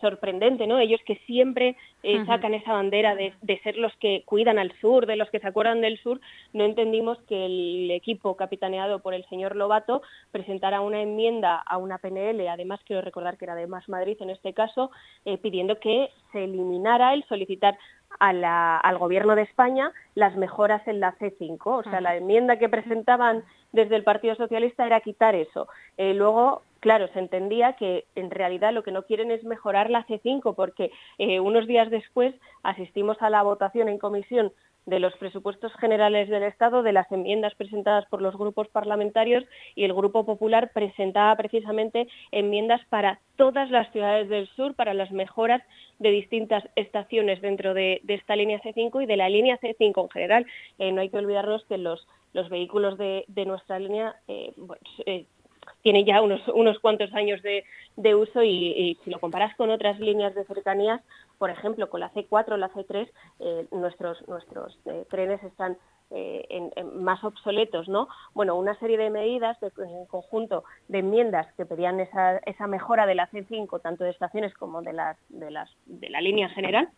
sorprendente, 0.00 0.66
¿no? 0.66 0.78
Ellos 0.78 1.00
que 1.04 1.16
siempre 1.26 1.76
eh, 2.02 2.24
sacan 2.26 2.54
esa 2.54 2.72
bandera 2.72 3.14
de, 3.14 3.34
ser 3.62 3.76
los 3.76 3.94
que 3.96 4.22
cuidan 4.24 4.58
al 4.58 4.72
sur, 4.80 5.06
de 5.06 5.16
los 5.16 5.28
que 5.30 5.38
se 5.38 5.46
acuerdan 5.46 5.80
del 5.80 5.98
sur, 5.98 6.20
no 6.52 6.64
entendimos 6.64 7.18
que 7.28 7.46
el 7.46 7.90
equipo 7.90 8.36
capitaneado 8.36 9.00
por 9.00 9.14
el 9.14 9.24
señor 9.26 9.56
Lobato 9.56 10.02
presentara 10.32 10.80
una 10.80 11.02
enmienda 11.02 11.56
a 11.56 11.76
una 11.76 11.98
PNL, 11.98 12.48
además 12.48 12.80
quiero 12.86 13.02
recordar 13.02 13.36
que 13.36 13.44
era 13.44 13.54
de 13.54 13.66
Más 13.66 13.88
Madrid 13.88 14.16
en 14.20 14.30
este 14.30 14.54
caso, 14.54 14.90
eh, 15.24 15.36
pidiendo 15.38 15.78
que 15.78 16.10
se 16.32 16.44
eliminara 16.44 17.12
el 17.14 17.24
solicitar 17.24 17.78
al 18.18 18.98
gobierno 18.98 19.34
de 19.34 19.42
España 19.42 19.92
las 20.14 20.36
mejoras 20.36 20.86
en 20.88 21.00
la 21.00 21.14
C5. 21.18 21.58
O 21.64 21.82
sea, 21.82 22.00
la 22.00 22.16
enmienda 22.16 22.58
que 22.58 22.68
presentaban 22.68 23.44
desde 23.72 23.96
el 23.96 24.04
Partido 24.04 24.34
Socialista 24.36 24.86
era 24.86 25.00
quitar 25.00 25.34
eso. 25.34 25.68
Eh, 25.98 26.14
luego 26.14 26.62
claro, 26.80 27.08
se 27.12 27.18
entendía 27.18 27.74
que 27.74 28.04
en 28.14 28.30
realidad 28.30 28.72
lo 28.72 28.82
que 28.82 28.92
no 28.92 29.04
quieren 29.04 29.30
es 29.30 29.44
mejorar 29.44 29.90
la 29.90 30.06
C5, 30.06 30.54
porque 30.54 30.90
eh, 31.18 31.40
unos 31.40 31.66
días 31.66 31.90
después 31.90 32.34
asistimos 32.62 33.16
a 33.20 33.30
la 33.30 33.42
votación 33.42 33.88
en 33.88 33.98
comisión 33.98 34.52
de 34.86 35.00
los 35.00 35.14
presupuestos 35.16 35.72
generales 35.74 36.28
del 36.28 36.44
Estado, 36.44 36.84
de 36.84 36.92
las 36.92 37.10
enmiendas 37.10 37.54
presentadas 37.56 38.06
por 38.06 38.22
los 38.22 38.36
grupos 38.36 38.68
parlamentarios 38.68 39.44
y 39.74 39.82
el 39.82 39.92
Grupo 39.92 40.24
Popular 40.24 40.70
presentaba 40.72 41.34
precisamente 41.34 42.06
enmiendas 42.30 42.80
para 42.88 43.18
todas 43.34 43.68
las 43.70 43.90
ciudades 43.90 44.28
del 44.28 44.46
sur, 44.54 44.74
para 44.74 44.94
las 44.94 45.10
mejoras 45.10 45.60
de 45.98 46.10
distintas 46.10 46.62
estaciones 46.76 47.40
dentro 47.42 47.74
de, 47.74 48.00
esta 48.06 48.36
línea 48.36 48.60
C5 48.60 49.02
y 49.02 49.06
de 49.06 49.16
la 49.16 49.28
línea 49.28 49.58
C5 49.58 50.02
en 50.02 50.10
general. 50.10 50.46
Eh, 50.78 50.92
no 50.92 51.00
hay 51.00 51.08
que 51.08 51.18
olvidarnos 51.18 51.64
que 51.64 51.78
los, 51.78 52.06
los 52.32 52.48
vehículos 52.48 52.96
de, 52.96 53.24
nuestra 53.44 53.80
línea 53.80 54.14
eh, 54.28 54.52
eh, 55.04 55.24
tienen 55.82 56.04
ya 56.04 56.22
unos, 56.22 56.40
unos 56.48 56.78
cuantos 56.80 57.12
años 57.14 57.40
de, 57.42 57.64
uso 58.14 58.42
y, 58.42 58.98
si 59.04 59.10
lo 59.10 59.20
comparas 59.20 59.54
con 59.56 59.70
otras 59.70 59.98
líneas 60.00 60.34
de 60.34 60.44
cercanías, 60.44 61.00
por 61.38 61.50
ejemplo, 61.50 61.88
con 61.88 62.00
la 62.00 62.12
C4 62.12 62.52
o 62.52 62.56
la 62.56 62.70
C3, 62.70 63.08
eh, 63.40 63.66
nuestros, 63.72 64.26
nuestros 64.28 64.78
eh, 64.86 65.04
trenes 65.10 65.42
están 65.42 65.76
eh, 66.10 66.70
más 66.94 67.22
obsoletos, 67.24 67.88
¿no? 67.88 68.08
Bueno, 68.32 68.54
una 68.54 68.78
serie 68.78 68.96
de 68.96 69.10
medidas 69.10 69.58
en 69.62 70.06
conjunto 70.06 70.62
de 70.88 71.00
enmiendas 71.00 71.52
que 71.54 71.66
pedían 71.66 71.98
esa, 71.98 72.38
esa 72.38 72.66
mejora 72.68 73.06
de 73.06 73.16
la 73.16 73.28
C5, 73.30 73.80
tanto 73.82 74.04
de 74.04 74.10
estaciones 74.10 74.54
como 74.54 74.82
de, 74.82 74.92
las, 74.92 75.16
de, 75.28 75.50
las, 75.50 75.68
de 75.86 76.08
la 76.08 76.20
línea 76.20 76.48
general, 76.50 76.90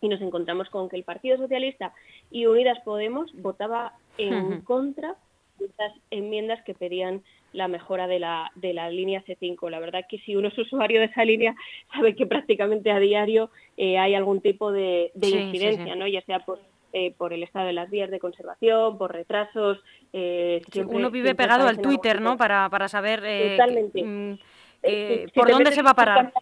y 0.00 0.08
nos 0.08 0.20
encontramos 0.20 0.68
con 0.70 0.88
que 0.88 0.96
el 0.96 1.04
Partido 1.04 1.36
Socialista 1.36 1.92
y 2.30 2.46
Unidas 2.46 2.78
Podemos 2.84 3.30
votaba 3.34 3.94
en 4.18 4.60
contra 4.62 5.16
esas 5.60 5.92
enmiendas 6.10 6.62
que 6.64 6.74
pedían 6.74 7.22
la 7.52 7.68
mejora 7.68 8.06
de 8.06 8.18
la, 8.18 8.50
de 8.54 8.72
la 8.72 8.90
línea 8.90 9.24
C5. 9.24 9.70
La 9.70 9.80
verdad 9.80 10.04
que 10.08 10.18
si 10.18 10.36
uno 10.36 10.48
es 10.48 10.58
usuario 10.58 11.00
de 11.00 11.06
esa 11.06 11.24
línea 11.24 11.54
sabe 11.94 12.14
que 12.14 12.26
prácticamente 12.26 12.90
a 12.90 12.98
diario 12.98 13.50
eh, 13.76 13.98
hay 13.98 14.14
algún 14.14 14.40
tipo 14.40 14.72
de, 14.72 15.12
incidencia, 15.14 15.96
¿no? 15.96 16.06
ya 16.06 16.22
sea 16.22 16.40
por, 16.40 16.60
eh, 16.92 17.12
por 17.16 17.32
el 17.32 17.42
estado 17.42 17.66
de 17.66 17.72
las 17.72 17.90
vías 17.90 18.10
de 18.10 18.18
conservación, 18.18 18.98
por 18.98 19.12
retrasos. 19.12 19.78
Eh, 20.12 20.62
uno 20.86 21.10
vive 21.10 21.34
pegado 21.34 21.66
al 21.66 21.80
Twitter, 21.80 22.20
¿no? 22.20 22.36
Para, 22.36 22.68
para 22.68 22.88
saber 22.88 23.20
mm, 23.94 24.34
por 25.34 25.50
dónde 25.50 25.72
se 25.72 25.82
va 25.82 25.90
a 25.90 25.94
parar. 25.94 26.32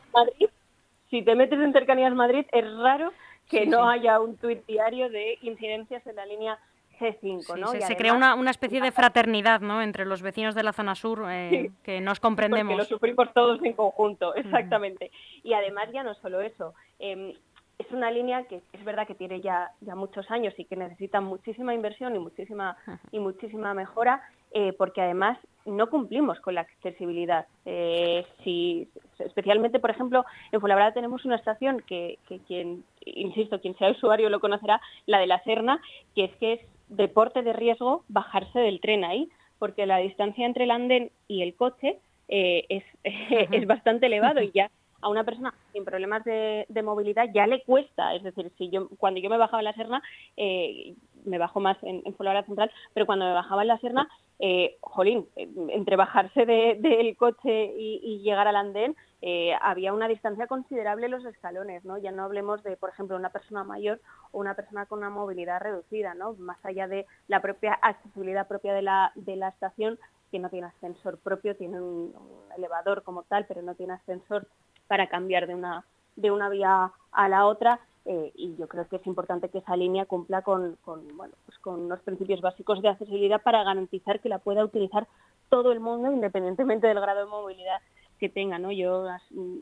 si 1.10 1.22
te 1.22 1.34
metes 1.34 1.58
en 1.58 1.72
Cercanías 1.72 2.14
Madrid, 2.14 2.44
es 2.52 2.64
raro 2.78 3.12
que 3.48 3.66
no 3.66 3.88
haya 3.88 4.20
un 4.20 4.36
tuit 4.36 4.64
diario 4.66 5.08
de 5.08 5.38
incidencias 5.42 6.06
en 6.06 6.16
la 6.16 6.26
línea 6.26 6.58
se, 6.98 7.96
crea 7.96 8.12
una, 8.12 8.34
una, 8.34 8.50
especie 8.50 8.80
de 8.80 8.92
fraternidad 8.92 9.60
¿no? 9.60 9.82
entre 9.82 10.04
los 10.04 10.22
vecinos 10.22 10.54
de 10.54 10.62
la 10.62 10.72
zona 10.72 10.94
sur 10.94 11.24
eh, 11.30 11.70
que 11.82 12.00
nos 12.00 12.20
comprendemos. 12.20 12.72
Porque 12.72 12.90
lo 12.90 12.96
sufrimos 12.96 13.32
todos 13.32 13.62
en 13.62 13.72
conjunto, 13.72 14.34
exactamente. 14.34 15.10
Y 15.42 15.52
además 15.52 15.88
ya 15.92 16.02
no 16.02 16.14
solo 16.14 16.40
eso, 16.40 16.74
em, 16.98 17.32
es 17.78 17.90
una 17.92 18.10
línea 18.10 18.44
que 18.44 18.60
es 18.72 18.84
verdad 18.84 19.06
que 19.06 19.14
tiene 19.14 19.40
ya, 19.40 19.70
ya 19.80 19.94
muchos 19.94 20.28
años 20.30 20.52
y 20.58 20.64
que 20.64 20.76
necesita 20.76 21.20
muchísima 21.20 21.74
inversión 21.74 22.14
y 22.16 22.18
muchísima, 22.18 22.76
y 23.12 23.20
muchísima 23.20 23.72
mejora, 23.72 24.20
eh, 24.50 24.72
porque 24.72 25.00
además 25.00 25.38
no 25.64 25.88
cumplimos 25.88 26.40
con 26.40 26.54
la 26.54 26.62
accesibilidad. 26.62 27.46
Eh, 27.64 28.26
si, 28.42 28.88
especialmente, 29.20 29.78
por 29.78 29.90
ejemplo, 29.90 30.24
en 30.50 30.60
Fuenlabrada 30.60 30.92
tenemos 30.92 31.24
una 31.24 31.36
estación 31.36 31.80
que, 31.86 32.18
que, 32.28 32.40
quien, 32.40 32.84
insisto, 33.04 33.60
quien 33.60 33.76
sea 33.76 33.92
usuario 33.92 34.28
lo 34.28 34.40
conocerá, 34.40 34.80
la 35.06 35.18
de 35.18 35.26
la 35.26 35.42
Serna, 35.44 35.80
que 36.14 36.24
es 36.24 36.36
que 36.36 36.52
es 36.54 36.60
deporte 36.88 37.42
de 37.42 37.52
riesgo 37.52 38.04
bajarse 38.08 38.58
del 38.58 38.80
tren 38.80 39.04
ahí, 39.04 39.28
porque 39.58 39.86
la 39.86 39.98
distancia 39.98 40.46
entre 40.46 40.64
el 40.64 40.70
andén 40.70 41.10
y 41.26 41.42
el 41.42 41.54
coche 41.54 41.98
eh, 42.28 42.64
es, 42.68 42.84
es 43.52 43.66
bastante 43.66 44.06
elevado 44.06 44.42
y 44.42 44.50
ya 44.52 44.70
a 45.00 45.08
una 45.08 45.24
persona 45.24 45.54
sin 45.72 45.84
problemas 45.84 46.24
de, 46.24 46.66
movilidad 46.82 47.28
ya 47.32 47.46
le 47.46 47.62
cuesta, 47.62 48.14
es 48.14 48.22
decir, 48.22 48.50
si 48.58 48.68
yo 48.70 48.88
cuando 48.98 49.20
yo 49.20 49.30
me 49.30 49.36
bajaba 49.36 49.62
la 49.62 49.72
Serna, 49.74 50.02
eh, 50.36 50.94
me 51.24 51.38
bajo 51.38 51.60
más 51.60 51.76
en, 51.82 52.02
en 52.04 52.16
Central, 52.44 52.70
pero 52.94 53.06
cuando 53.06 53.26
me 53.26 53.32
bajaba 53.32 53.62
en 53.62 53.68
la 53.68 53.78
Serna, 53.78 54.08
eh, 54.40 54.76
jolín, 54.80 55.28
entre 55.36 55.96
bajarse 55.96 56.46
del 56.46 57.16
coche 57.16 57.72
y, 57.76 58.20
llegar 58.22 58.46
al 58.46 58.56
andén, 58.56 58.94
eh, 59.20 59.52
había 59.60 59.92
una 59.92 60.06
distancia 60.06 60.46
considerable 60.46 61.06
en 61.06 61.12
los 61.12 61.24
escalones, 61.24 61.84
¿no? 61.84 61.98
Ya 61.98 62.12
no 62.12 62.22
hablemos 62.22 62.62
de, 62.62 62.76
por 62.76 62.90
ejemplo, 62.90 63.16
una 63.16 63.30
persona 63.30 63.64
mayor 63.64 64.00
o 64.30 64.38
una 64.38 64.54
persona 64.54 64.86
con 64.86 65.00
una 65.00 65.10
movilidad 65.10 65.60
reducida, 65.60 66.14
¿no? 66.14 66.34
Más 66.34 66.58
allá 66.64 66.86
de 66.86 67.04
la 67.26 67.42
propia 67.42 67.72
accesibilidad 67.82 68.46
propia 68.46 68.74
de 68.74 68.82
la, 68.82 69.10
de 69.16 69.34
la 69.34 69.48
estación, 69.48 69.98
que 70.30 70.38
no 70.38 70.50
tiene 70.50 70.68
ascensor 70.68 71.18
propio, 71.18 71.56
tiene 71.56 71.80
un, 71.80 72.12
elevador 72.56 73.02
como 73.02 73.24
tal, 73.24 73.44
pero 73.46 73.62
no 73.62 73.74
tiene 73.74 73.94
ascensor 73.94 74.46
para 74.86 75.08
cambiar 75.08 75.46
de 75.46 75.54
una, 75.54 75.84
de 76.16 76.30
una 76.30 76.48
vía 76.48 76.92
a 77.12 77.28
la 77.28 77.46
otra. 77.46 77.80
Eh, 78.10 78.32
y 78.36 78.56
yo 78.56 78.66
creo 78.68 78.88
que 78.88 78.96
es 78.96 79.06
importante 79.06 79.50
que 79.50 79.58
esa 79.58 79.76
línea 79.76 80.06
cumpla 80.06 80.40
con, 80.40 80.78
con, 80.82 81.14
bueno, 81.14 81.34
pues 81.44 81.58
con 81.58 81.82
unos 81.82 82.00
principios 82.00 82.40
básicos 82.40 82.80
de 82.80 82.88
accesibilidad 82.88 83.42
para 83.42 83.62
garantizar 83.62 84.20
que 84.20 84.30
la 84.30 84.38
pueda 84.38 84.64
utilizar 84.64 85.06
todo 85.50 85.72
el 85.72 85.80
mundo 85.80 86.10
independientemente 86.10 86.86
del 86.86 87.00
grado 87.00 87.20
de 87.20 87.30
movilidad 87.30 87.82
que 88.18 88.30
tenga. 88.30 88.58
¿no? 88.58 88.72
Yo 88.72 89.04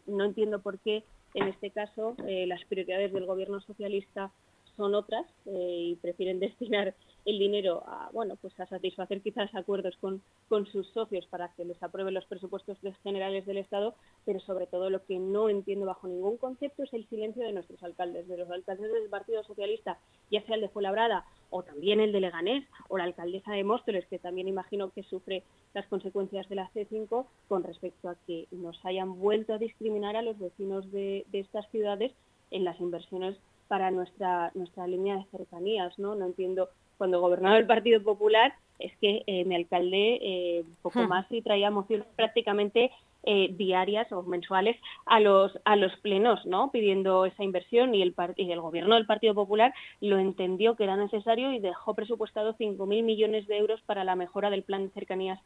no 0.06 0.24
entiendo 0.24 0.60
por 0.60 0.78
qué 0.78 1.02
en 1.34 1.48
este 1.48 1.72
caso 1.72 2.14
eh, 2.28 2.46
las 2.46 2.64
prioridades 2.66 3.12
del 3.12 3.26
gobierno 3.26 3.60
socialista 3.60 4.30
son 4.76 4.94
otras 4.94 5.26
eh, 5.46 5.90
y 5.90 5.96
prefieren 5.96 6.40
destinar 6.40 6.94
el 7.24 7.38
dinero 7.38 7.82
a, 7.86 8.08
bueno, 8.12 8.36
pues 8.36 8.58
a 8.60 8.66
satisfacer 8.66 9.20
quizás 9.20 9.52
acuerdos 9.54 9.96
con, 9.96 10.22
con 10.48 10.66
sus 10.66 10.86
socios 10.90 11.26
para 11.26 11.52
que 11.54 11.64
les 11.64 11.82
aprueben 11.82 12.14
los 12.14 12.24
presupuestos 12.26 12.78
generales 13.02 13.44
del 13.46 13.58
Estado, 13.58 13.94
pero 14.24 14.38
sobre 14.40 14.66
todo 14.66 14.90
lo 14.90 15.04
que 15.04 15.18
no 15.18 15.48
entiendo 15.48 15.86
bajo 15.86 16.06
ningún 16.06 16.36
concepto 16.36 16.84
es 16.84 16.92
el 16.92 17.08
silencio 17.08 17.42
de 17.42 17.52
nuestros 17.52 17.82
alcaldes, 17.82 18.28
de 18.28 18.36
los 18.36 18.50
alcaldes 18.50 18.92
del 18.92 19.08
Partido 19.08 19.42
Socialista, 19.42 19.98
ya 20.30 20.40
sea 20.42 20.54
el 20.54 20.60
de 20.60 20.68
Fuenlabrada 20.68 21.24
o 21.50 21.62
también 21.62 22.00
el 22.00 22.12
de 22.12 22.20
Leganés 22.20 22.64
o 22.88 22.96
la 22.96 23.04
alcaldesa 23.04 23.52
de 23.52 23.64
Móstoles, 23.64 24.06
que 24.06 24.18
también 24.18 24.46
imagino 24.46 24.90
que 24.90 25.02
sufre 25.02 25.42
las 25.74 25.86
consecuencias 25.88 26.48
de 26.48 26.54
la 26.54 26.70
C5 26.70 27.26
con 27.48 27.64
respecto 27.64 28.08
a 28.08 28.16
que 28.26 28.46
nos 28.52 28.84
hayan 28.84 29.18
vuelto 29.18 29.54
a 29.54 29.58
discriminar 29.58 30.16
a 30.16 30.22
los 30.22 30.38
vecinos 30.38 30.90
de, 30.92 31.26
de 31.32 31.40
estas 31.40 31.68
ciudades 31.70 32.12
en 32.50 32.64
las 32.64 32.80
inversiones 32.80 33.36
para 33.68 33.90
nuestra 33.90 34.50
nuestra 34.54 34.86
línea 34.86 35.16
de 35.16 35.24
cercanías, 35.30 35.98
¿no? 35.98 36.14
No 36.14 36.26
entiendo 36.26 36.68
cuando 36.98 37.20
gobernaba 37.20 37.58
el 37.58 37.66
Partido 37.66 38.02
Popular 38.02 38.54
es 38.78 38.96
que 38.98 39.22
eh, 39.26 39.44
mi 39.44 39.54
alcalde 39.54 40.18
eh, 40.20 40.64
poco 40.82 41.00
hmm. 41.00 41.08
más 41.08 41.26
y 41.30 41.42
traía 41.42 41.70
mociones 41.70 42.06
prácticamente 42.14 42.90
eh, 43.22 43.48
diarias 43.56 44.10
o 44.12 44.22
mensuales 44.22 44.76
a 45.04 45.18
los 45.18 45.58
a 45.64 45.74
los 45.76 45.94
plenos, 45.96 46.44
¿no? 46.46 46.70
Pidiendo 46.70 47.26
esa 47.26 47.42
inversión 47.42 47.94
y 47.94 48.02
el, 48.02 48.14
y 48.36 48.52
el 48.52 48.60
gobierno 48.60 48.94
del 48.94 49.06
Partido 49.06 49.34
Popular 49.34 49.74
lo 50.00 50.18
entendió 50.18 50.76
que 50.76 50.84
era 50.84 50.96
necesario 50.96 51.52
y 51.52 51.58
dejó 51.58 51.94
presupuestado 51.94 52.54
5.000 52.54 53.02
millones 53.02 53.46
de 53.46 53.58
euros 53.58 53.80
para 53.82 54.04
la 54.04 54.14
mejora 54.14 54.50
del 54.50 54.62
plan 54.62 54.84
de 54.84 54.92
cercanías 54.92 55.40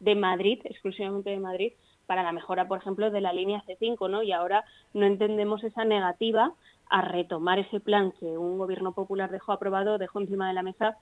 de 0.00 0.14
Madrid, 0.14 0.60
exclusivamente 0.64 1.30
de 1.30 1.38
Madrid, 1.38 1.72
para 2.06 2.22
la 2.22 2.32
mejora, 2.32 2.68
por 2.68 2.78
ejemplo, 2.78 3.10
de 3.10 3.20
la 3.20 3.32
línea 3.32 3.62
C5, 3.66 4.08
¿no? 4.08 4.22
Y 4.22 4.32
ahora 4.32 4.64
no 4.94 5.06
entendemos 5.06 5.62
esa 5.64 5.84
negativa 5.84 6.52
a 6.88 7.02
retomar 7.02 7.58
ese 7.58 7.80
plan 7.80 8.12
que 8.18 8.26
un 8.26 8.58
gobierno 8.58 8.92
popular 8.92 9.30
dejó 9.30 9.52
aprobado, 9.52 9.98
dejó 9.98 10.20
encima 10.20 10.48
de 10.48 10.54
la 10.54 10.62
mesa 10.62 10.96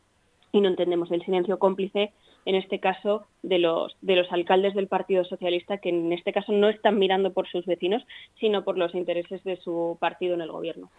y 0.55 0.61
no 0.61 0.69
entendemos 0.69 1.11
el 1.11 1.23
silencio 1.25 1.59
cómplice 1.59 2.13
en 2.47 2.55
este 2.55 2.79
caso 2.79 3.25
de 3.43 3.59
los 3.59 3.97
de 4.03 4.15
los 4.15 4.31
alcaldes 4.31 4.75
del 4.75 4.87
Partido 4.87 5.25
Socialista 5.25 5.79
que 5.79 5.89
en 5.89 6.13
este 6.13 6.33
caso 6.33 6.53
no 6.53 6.69
están 6.69 6.99
mirando 6.99 7.33
por 7.33 7.49
sus 7.49 7.67
vecinos 7.67 8.07
sino 8.39 8.63
por 8.63 8.79
los 8.79 8.95
intereses 8.95 9.43
de 9.43 9.57
su 9.57 9.97
partido 10.01 10.35
en 10.35 10.43
el 10.43 10.53
gobierno. 10.53 10.91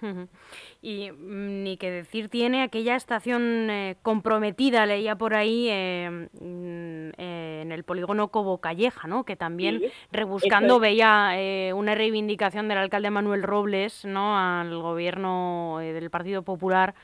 Y 0.81 1.09
mm, 1.11 1.63
ni 1.63 1.77
que 1.77 1.89
decir 1.89 2.27
tiene 2.29 2.63
aquella 2.63 2.95
estación 2.95 3.69
eh, 3.69 3.95
comprometida 4.01 4.85
leía 4.85 5.15
por 5.15 5.33
ahí 5.33 5.67
eh, 5.69 6.27
mm, 6.33 7.09
eh, 7.55 7.61
en 7.61 7.71
el 7.71 7.83
polígono 7.83 8.29
Cobo 8.29 8.59
Calleja 8.59 9.07
no 9.07 9.23
que 9.23 9.35
también 9.35 9.81
rebuscando 10.11 10.79
veía 10.79 11.31
una 11.75 11.95
reivindicación 11.95 12.67
del 12.67 12.77
alcalde 12.77 13.09
Manuel 13.09 13.43
Robles 13.43 14.05
no 14.05 14.37
al 14.37 14.81
gobierno 14.81 15.77
del 15.79 16.09
Partido 16.09 16.43
Popular 16.43 16.95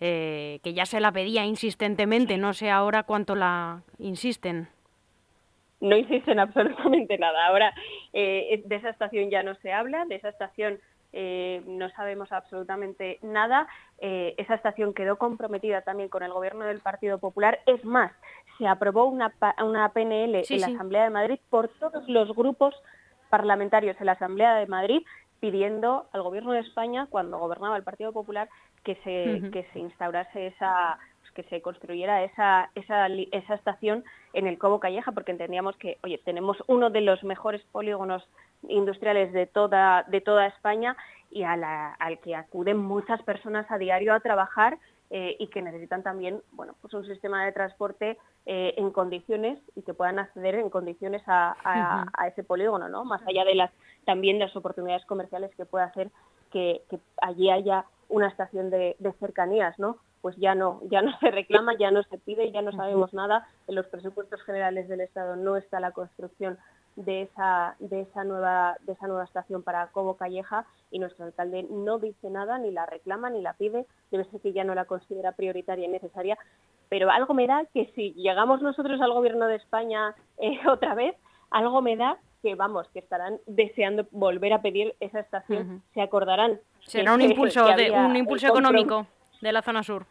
eh, 0.00 0.60
que 0.62 0.74
ya 0.74 0.86
se 0.86 1.00
la 1.00 1.12
pedía 1.12 1.44
insistentemente, 1.44 2.36
no 2.36 2.52
sé 2.52 2.70
ahora 2.70 3.04
cuánto 3.04 3.34
la 3.36 3.82
insisten. 3.98 4.68
No 5.80 5.96
insisten 5.96 6.38
absolutamente 6.40 7.16
nada. 7.16 7.46
Ahora 7.46 7.72
eh, 8.12 8.62
de 8.64 8.76
esa 8.76 8.90
estación 8.90 9.30
ya 9.30 9.42
no 9.42 9.54
se 9.56 9.72
habla, 9.72 10.04
de 10.06 10.16
esa 10.16 10.30
estación 10.30 10.80
eh, 11.12 11.62
no 11.66 11.88
sabemos 11.90 12.32
absolutamente 12.32 13.18
nada. 13.22 13.68
esa 14.00 14.56
estación 14.56 14.92
quedó 14.92 15.16
comprometida 15.16 15.82
también 15.82 16.08
con 16.08 16.24
el 16.24 16.32
gobierno 16.32 16.64
del 16.64 16.80
Partido 16.80 17.18
Popular. 17.18 17.60
Es 17.66 17.84
más, 17.84 18.12
se 18.58 18.66
aprobó 18.66 19.06
una, 19.06 19.32
una 19.64 19.88
PNL 19.90 20.42
en 20.48 20.60
la 20.60 20.66
Asamblea 20.66 21.04
de 21.04 21.10
Madrid 21.10 21.38
por 21.50 21.68
todos 21.68 22.08
los 22.08 22.34
grupos 22.34 22.74
parlamentarios 23.30 23.96
en 23.98 24.06
la 24.06 24.12
Asamblea 24.12 24.54
de 24.56 24.66
Madrid 24.66 25.02
pidiendo 25.40 26.06
al 26.12 26.22
gobierno 26.22 26.52
de 26.52 26.60
España, 26.60 27.06
cuando 27.10 27.38
gobernaba 27.38 27.76
el 27.76 27.82
Partido 27.82 28.12
Popular, 28.12 28.48
que 28.82 28.94
se, 29.04 29.50
que 29.50 29.66
se 29.72 29.78
instaurase 29.78 30.46
esa, 30.46 30.98
que 31.34 31.42
se 31.44 31.60
construyera 31.60 32.24
esa, 32.24 32.70
esa, 32.74 33.08
esa 33.08 33.54
estación 33.54 34.04
en 34.32 34.46
el 34.46 34.56
Cobo 34.56 34.80
Calleja, 34.80 35.12
porque 35.12 35.32
entendíamos 35.32 35.76
que, 35.76 35.98
oye, 36.02 36.18
tenemos 36.24 36.56
uno 36.66 36.88
de 36.88 37.02
los 37.02 37.22
mejores 37.24 37.62
polígonos 37.72 38.26
industriales 38.68 39.32
de 39.32 39.46
toda, 39.46 40.04
de 40.04 40.20
toda 40.22 40.46
España 40.46 40.96
y 41.30 41.42
al 41.42 42.18
que 42.22 42.36
acuden 42.36 42.78
muchas 42.78 43.22
personas 43.22 43.70
a 43.70 43.76
diario 43.76 44.14
a 44.14 44.20
trabajar 44.20 44.78
eh, 45.16 45.36
y 45.38 45.46
que 45.46 45.62
necesitan 45.62 46.02
también 46.02 46.42
bueno, 46.50 46.74
pues 46.82 46.92
un 46.92 47.06
sistema 47.06 47.44
de 47.44 47.52
transporte 47.52 48.18
eh, 48.46 48.74
en 48.76 48.90
condiciones 48.90 49.60
y 49.76 49.82
que 49.82 49.94
puedan 49.94 50.18
acceder 50.18 50.56
en 50.56 50.70
condiciones 50.70 51.22
a, 51.28 51.54
ese 52.26 52.42
polígono, 52.42 52.88
¿no? 52.88 53.04
más 53.04 53.22
allá 53.24 53.44
de 53.44 53.54
las 53.54 53.70
también 54.06 54.40
de 54.40 54.46
las 54.46 54.56
oportunidades 54.56 55.06
comerciales 55.06 55.54
que 55.54 55.66
puede 55.66 55.84
hacer 55.84 56.10
que, 56.50 56.82
allí 57.22 57.48
haya 57.48 57.84
una 58.08 58.26
estación 58.26 58.70
de, 58.70 58.96
cercanías, 59.20 59.78
¿no? 59.78 59.98
Pues 60.20 60.34
ya 60.36 60.56
no, 60.56 60.80
ya 60.90 61.00
no 61.00 61.16
se 61.20 61.30
reclama, 61.30 61.78
ya 61.78 61.92
no 61.92 62.02
se 62.02 62.18
pide, 62.18 62.50
ya 62.50 62.62
no 62.62 62.72
sabemos 62.72 63.14
nada. 63.14 63.46
En 63.68 63.76
los 63.76 63.86
presupuestos 63.86 64.42
generales 64.42 64.88
del 64.88 65.00
Estado 65.00 65.36
no 65.36 65.56
está 65.56 65.78
la 65.78 65.92
construcción 65.92 66.58
de 66.96 67.22
esa, 67.22 67.76
de 67.78 68.02
esa 68.02 68.24
nueva, 68.24 68.76
de 68.82 68.92
esa 68.92 69.06
nueva 69.06 69.24
estación 69.24 69.62
para 69.62 69.88
Cobo 69.88 70.16
Calleja 70.16 70.66
y 70.90 70.98
nuestro 70.98 71.24
alcalde 71.24 71.66
no 71.70 71.98
dice 71.98 72.30
nada, 72.30 72.58
ni 72.58 72.70
la 72.70 72.86
reclama, 72.86 73.30
ni 73.30 73.42
la 73.42 73.54
pide, 73.54 73.86
debe 74.10 74.24
ser 74.26 74.40
que 74.40 74.52
ya 74.52 74.64
no 74.64 74.74
la 74.74 74.84
considera 74.84 75.32
prioritaria 75.32 75.86
y 75.86 75.90
necesaria, 75.90 76.38
pero 76.88 77.10
algo 77.10 77.34
me 77.34 77.46
da 77.46 77.64
que 77.72 77.90
si 77.94 78.12
llegamos 78.14 78.62
nosotros 78.62 79.00
al 79.00 79.12
gobierno 79.12 79.46
de 79.46 79.56
España 79.56 80.14
eh, 80.38 80.58
otra 80.68 80.94
vez, 80.94 81.16
algo 81.50 81.82
me 81.82 81.96
da 81.96 82.18
que 82.42 82.54
vamos, 82.54 82.86
que 82.92 82.98
estarán 82.98 83.38
deseando 83.46 84.06
volver 84.10 84.52
a 84.52 84.60
pedir 84.60 84.94
esa 85.00 85.20
estación, 85.20 85.82
se 85.94 86.02
acordarán. 86.02 86.60
Será 86.80 87.14
un 87.14 87.22
impulso, 87.22 87.64
de, 87.74 87.90
un 87.90 88.14
impulso 88.16 88.46
económico 88.46 89.06
de 89.40 89.50
la 89.50 89.62
zona 89.62 89.82
sur, 89.82 90.04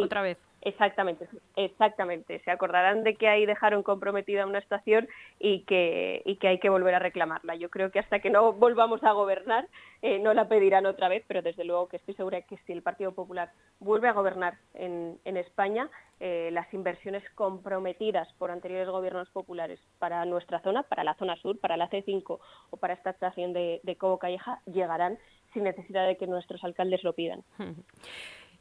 otra 0.00 0.22
vez. 0.22 0.38
Exactamente, 0.68 1.26
exactamente. 1.56 2.40
Se 2.40 2.50
acordarán 2.50 3.02
de 3.02 3.14
que 3.14 3.26
ahí 3.26 3.46
dejaron 3.46 3.82
comprometida 3.82 4.46
una 4.46 4.58
estación 4.58 5.08
y 5.38 5.62
que, 5.62 6.22
hay 6.42 6.58
que 6.58 6.68
volver 6.68 6.94
a 6.94 6.98
reclamarla. 6.98 7.54
Yo 7.54 7.70
creo 7.70 7.90
que 7.90 7.98
hasta 7.98 8.18
que 8.18 8.28
no 8.28 8.52
volvamos 8.52 9.02
a 9.02 9.12
gobernar 9.12 9.66
eh, 10.02 10.18
no 10.18 10.34
la 10.34 10.46
pedirán 10.46 10.84
otra 10.84 11.08
vez, 11.08 11.24
pero 11.26 11.40
desde 11.40 11.64
luego 11.64 11.88
que 11.88 11.96
estoy 11.96 12.14
segura 12.14 12.42
que 12.42 12.58
si 12.66 12.72
el 12.74 12.82
Partido 12.82 13.12
Popular 13.12 13.50
vuelve 13.80 14.08
a 14.08 14.12
gobernar 14.12 14.58
en, 14.74 15.18
en 15.24 15.38
España, 15.38 15.88
eh, 16.20 16.50
las 16.52 16.72
inversiones 16.74 17.24
comprometidas 17.34 18.30
por 18.34 18.50
anteriores 18.50 18.90
gobiernos 18.90 19.30
populares 19.30 19.80
para 19.98 20.22
nuestra 20.26 20.60
zona, 20.60 20.82
para 20.82 21.02
la 21.02 21.14
zona 21.14 21.36
sur, 21.36 21.58
para 21.58 21.78
la 21.78 21.88
C5 21.88 22.38
o 22.70 22.76
para 22.76 22.92
esta 22.92 23.10
estación 23.10 23.54
de, 23.54 23.80
de 23.84 23.96
Cobo 23.96 24.18
Calleja, 24.18 24.60
llegarán 24.66 25.18
sin 25.54 25.64
necesidad 25.64 26.06
de 26.06 26.18
que 26.18 26.26
nuestros 26.26 26.62
alcaldes 26.62 27.02
lo 27.04 27.14
pidan. 27.14 27.42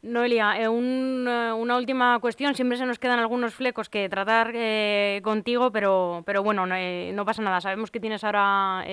Noelia, 0.08 0.58
eh, 0.58 0.64
eh, 0.64 0.70
una 0.70 1.78
última 1.78 2.20
cuestión. 2.20 2.56
Siempre 2.56 2.78
se 2.78 2.86
nos 2.86 2.98
quedan 2.98 3.20
algunos 3.20 3.54
flecos 3.54 3.90
que 3.90 4.08
tratar 4.10 4.52
eh, 4.56 5.20
contigo, 5.24 5.72
pero, 5.72 6.24
pero 6.26 6.44
bueno, 6.44 6.66
no, 6.66 7.26
pasa 7.26 7.42
nada. 7.42 7.62
Sabemos 7.62 7.92
que 7.92 8.00
tienes 8.00 8.24
ahora 8.24 8.84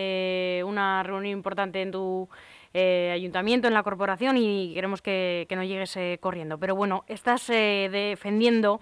una 0.65 1.03
reunión 1.03 1.39
importante 1.39 1.81
en 1.83 1.91
tu 1.91 2.29
ayuntamiento, 2.75 3.69
en 3.69 3.75
la 3.75 3.85
corporación, 3.85 4.37
y 4.37 4.75
queremos 4.75 5.01
que, 5.01 5.47
no 5.51 5.63
llegues 5.63 5.97
corriendo. 6.21 6.59
Pero 6.59 6.75
bueno, 6.75 7.05
estás 7.07 7.47
defendiendo, 7.47 8.81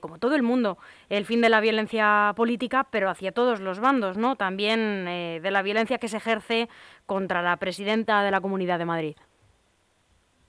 como 0.00 0.18
todo 0.18 0.34
el 0.34 0.42
mundo, 0.42 0.78
el 1.10 1.26
fin 1.26 1.42
de 1.42 1.50
la 1.50 1.60
violencia 1.60 2.32
política, 2.36 2.86
pero 2.90 3.10
hacia 3.10 3.32
todos 3.32 3.60
los 3.60 3.80
bandos, 3.80 4.16
¿no? 4.16 4.36
También 4.36 5.04
de 5.04 5.50
la 5.50 5.62
violencia 5.62 5.98
que 5.98 6.08
se 6.08 6.16
ejerce 6.16 6.68
contra 7.04 7.42
la 7.42 7.58
presidenta 7.58 8.22
de 8.22 8.30
la 8.30 8.40
Comunidad 8.40 8.78
de 8.78 8.86
Madrid 8.86 9.16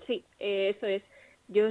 sí, 0.09 0.25
eh, 0.39 0.73
eso 0.75 0.87
es. 0.87 1.03
Yo 1.47 1.69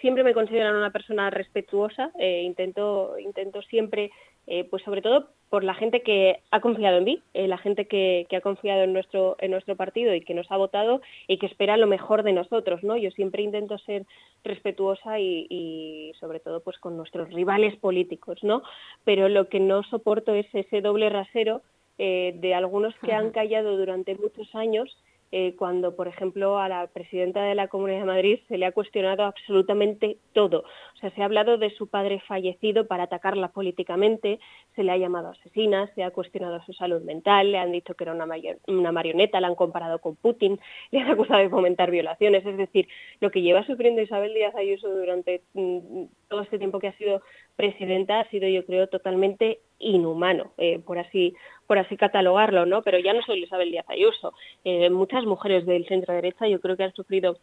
siempre 0.00 0.24
me 0.24 0.32
considero 0.32 0.78
una 0.78 0.90
persona 0.90 1.28
respetuosa, 1.28 2.10
eh, 2.18 2.42
intento, 2.42 3.18
intento 3.18 3.60
siempre, 3.62 4.12
eh, 4.46 4.64
pues 4.64 4.82
sobre 4.84 5.02
todo 5.02 5.28
por 5.50 5.64
la 5.64 5.74
gente 5.74 6.02
que 6.02 6.40
ha 6.52 6.60
confiado 6.60 6.98
en 6.98 7.04
mí, 7.04 7.22
la 7.34 7.58
gente 7.58 7.86
que, 7.86 8.24
ha 8.30 8.40
confiado 8.40 8.84
en 8.84 8.92
nuestro, 8.92 9.36
en 9.40 9.50
nuestro 9.50 9.74
partido 9.74 10.14
y 10.14 10.20
que 10.20 10.32
nos 10.32 10.48
ha 10.52 10.56
votado 10.56 11.02
y 11.26 11.38
que 11.38 11.46
espera 11.46 11.76
lo 11.76 11.88
mejor 11.88 12.22
de 12.22 12.32
nosotros, 12.32 12.84
¿no? 12.84 12.96
Yo 12.96 13.10
siempre 13.10 13.42
intento 13.42 13.76
ser 13.78 14.06
respetuosa 14.44 15.18
y, 15.18 16.12
sobre 16.20 16.38
todo 16.38 16.60
pues 16.60 16.78
con 16.78 16.96
nuestros 16.96 17.32
rivales 17.32 17.76
políticos, 17.76 18.38
¿no? 18.44 18.62
Pero 19.04 19.28
lo 19.28 19.48
que 19.48 19.58
no 19.58 19.82
soporto 19.82 20.34
es 20.34 20.46
ese 20.52 20.80
doble 20.80 21.10
rasero 21.10 21.62
de 21.98 22.54
algunos 22.54 22.94
que 23.00 23.12
han 23.12 23.30
callado 23.30 23.76
durante 23.76 24.14
muchos 24.14 24.54
años 24.54 24.96
eh, 25.32 25.54
cuando, 25.56 25.94
por 25.94 26.08
ejemplo, 26.08 26.58
a 26.58 26.68
la 26.68 26.88
presidenta 26.88 27.42
de 27.42 27.54
la 27.54 27.68
Comunidad 27.68 28.00
de 28.00 28.04
Madrid 28.04 28.40
se 28.48 28.58
le 28.58 28.66
ha 28.66 28.72
cuestionado 28.72 29.22
absolutamente 29.24 30.18
todo. 30.32 30.64
O 30.94 30.96
sea, 30.98 31.10
se 31.10 31.22
ha 31.22 31.24
hablado 31.24 31.56
de 31.56 31.70
su 31.70 31.86
padre 31.86 32.20
fallecido 32.26 32.86
para 32.88 33.04
atacarla 33.04 33.48
políticamente, 33.48 34.40
se 34.74 34.82
le 34.82 34.90
ha 34.90 34.96
llamado 34.96 35.28
asesina, 35.28 35.86
se 35.94 36.02
ha 36.02 36.10
cuestionado 36.10 36.60
su 36.62 36.72
salud 36.72 37.02
mental, 37.02 37.52
le 37.52 37.58
han 37.58 37.70
dicho 37.70 37.94
que 37.94 38.04
era 38.04 38.12
una, 38.12 38.26
una 38.66 38.92
marioneta, 38.92 39.40
la 39.40 39.46
han 39.46 39.54
comparado 39.54 40.00
con 40.00 40.16
Putin, 40.16 40.58
le 40.90 41.00
han 41.00 41.10
acusado 41.10 41.40
de 41.40 41.48
fomentar 41.48 41.90
violaciones. 41.90 42.44
Es 42.44 42.56
decir, 42.56 42.88
lo 43.20 43.30
que 43.30 43.42
lleva 43.42 43.64
sufriendo 43.64 44.02
Isabel 44.02 44.34
Díaz 44.34 44.54
Ayuso 44.56 44.88
durante 44.88 45.42
mm, 45.54 46.04
todo 46.30 46.42
este 46.42 46.58
tiempo 46.58 46.78
que 46.78 46.88
ha 46.88 46.96
sido 46.96 47.20
presidenta 47.56 48.20
ha 48.20 48.30
sido, 48.30 48.48
yo 48.48 48.64
creo, 48.64 48.86
totalmente 48.86 49.60
inhumano, 49.78 50.52
eh, 50.56 50.78
por 50.78 50.98
así 50.98 51.34
por 51.66 51.78
así 51.78 51.96
catalogarlo, 51.96 52.66
¿no? 52.66 52.82
Pero 52.82 52.98
ya 52.98 53.12
no 53.12 53.22
soy 53.22 53.44
Isabel 53.44 53.70
Díaz 53.70 53.88
Ayuso. 53.88 54.32
Eh, 54.64 54.90
muchas 54.90 55.24
mujeres 55.24 55.66
del 55.66 55.86
centro 55.86 56.14
derecha 56.14 56.48
yo 56.48 56.60
creo 56.60 56.76
que 56.76 56.84
han 56.84 56.94
sufrido 56.94 57.38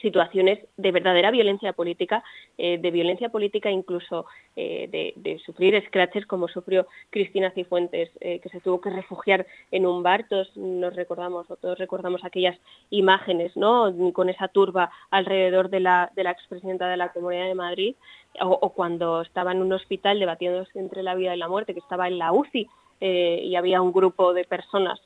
situaciones 0.00 0.58
de 0.76 0.92
verdadera 0.92 1.30
violencia 1.30 1.72
política, 1.72 2.22
eh, 2.58 2.78
de 2.78 2.90
violencia 2.90 3.28
política 3.28 3.70
incluso 3.70 4.26
eh, 4.56 5.14
de, 5.16 5.38
sufrir 5.44 5.82
scratches 5.86 6.26
como 6.26 6.48
sufrió 6.48 6.86
Cristina 7.10 7.50
Cifuentes, 7.52 8.10
eh, 8.20 8.40
que 8.40 8.48
se 8.48 8.60
tuvo 8.60 8.80
que 8.80 8.90
refugiar 8.90 9.46
en 9.70 9.86
un 9.86 10.02
bar. 10.02 10.26
Todos 10.28 10.56
nos 10.56 10.94
recordamos, 10.94 11.50
o 11.50 11.56
todos 11.56 11.78
recordamos 11.78 12.24
aquellas 12.24 12.58
imágenes, 12.90 13.56
¿no? 13.56 13.92
Con 14.12 14.28
esa 14.28 14.48
turba 14.48 14.90
alrededor 15.10 15.70
de 15.70 15.80
la, 15.80 16.10
de 16.14 16.24
la 16.24 16.32
expresidenta 16.32 16.88
de 16.88 16.96
la 16.96 17.12
Comunidad 17.12 17.46
de 17.46 17.54
Madrid, 17.54 17.94
o, 18.40 18.48
o, 18.48 18.70
cuando 18.70 19.22
estaba 19.22 19.52
en 19.52 19.62
un 19.62 19.72
hospital 19.72 20.18
debatiéndose 20.18 20.78
entre 20.78 21.02
la 21.02 21.14
vida 21.14 21.34
y 21.34 21.38
la 21.38 21.48
muerte, 21.48 21.74
que 21.74 21.80
estaba 21.80 22.08
en 22.08 22.18
la 22.18 22.32
UCI. 22.32 22.68
y 23.00 23.56
había 23.56 23.80
un 23.80 23.92
grupo 23.92 24.34
de 24.34 24.44
personas 24.44 25.00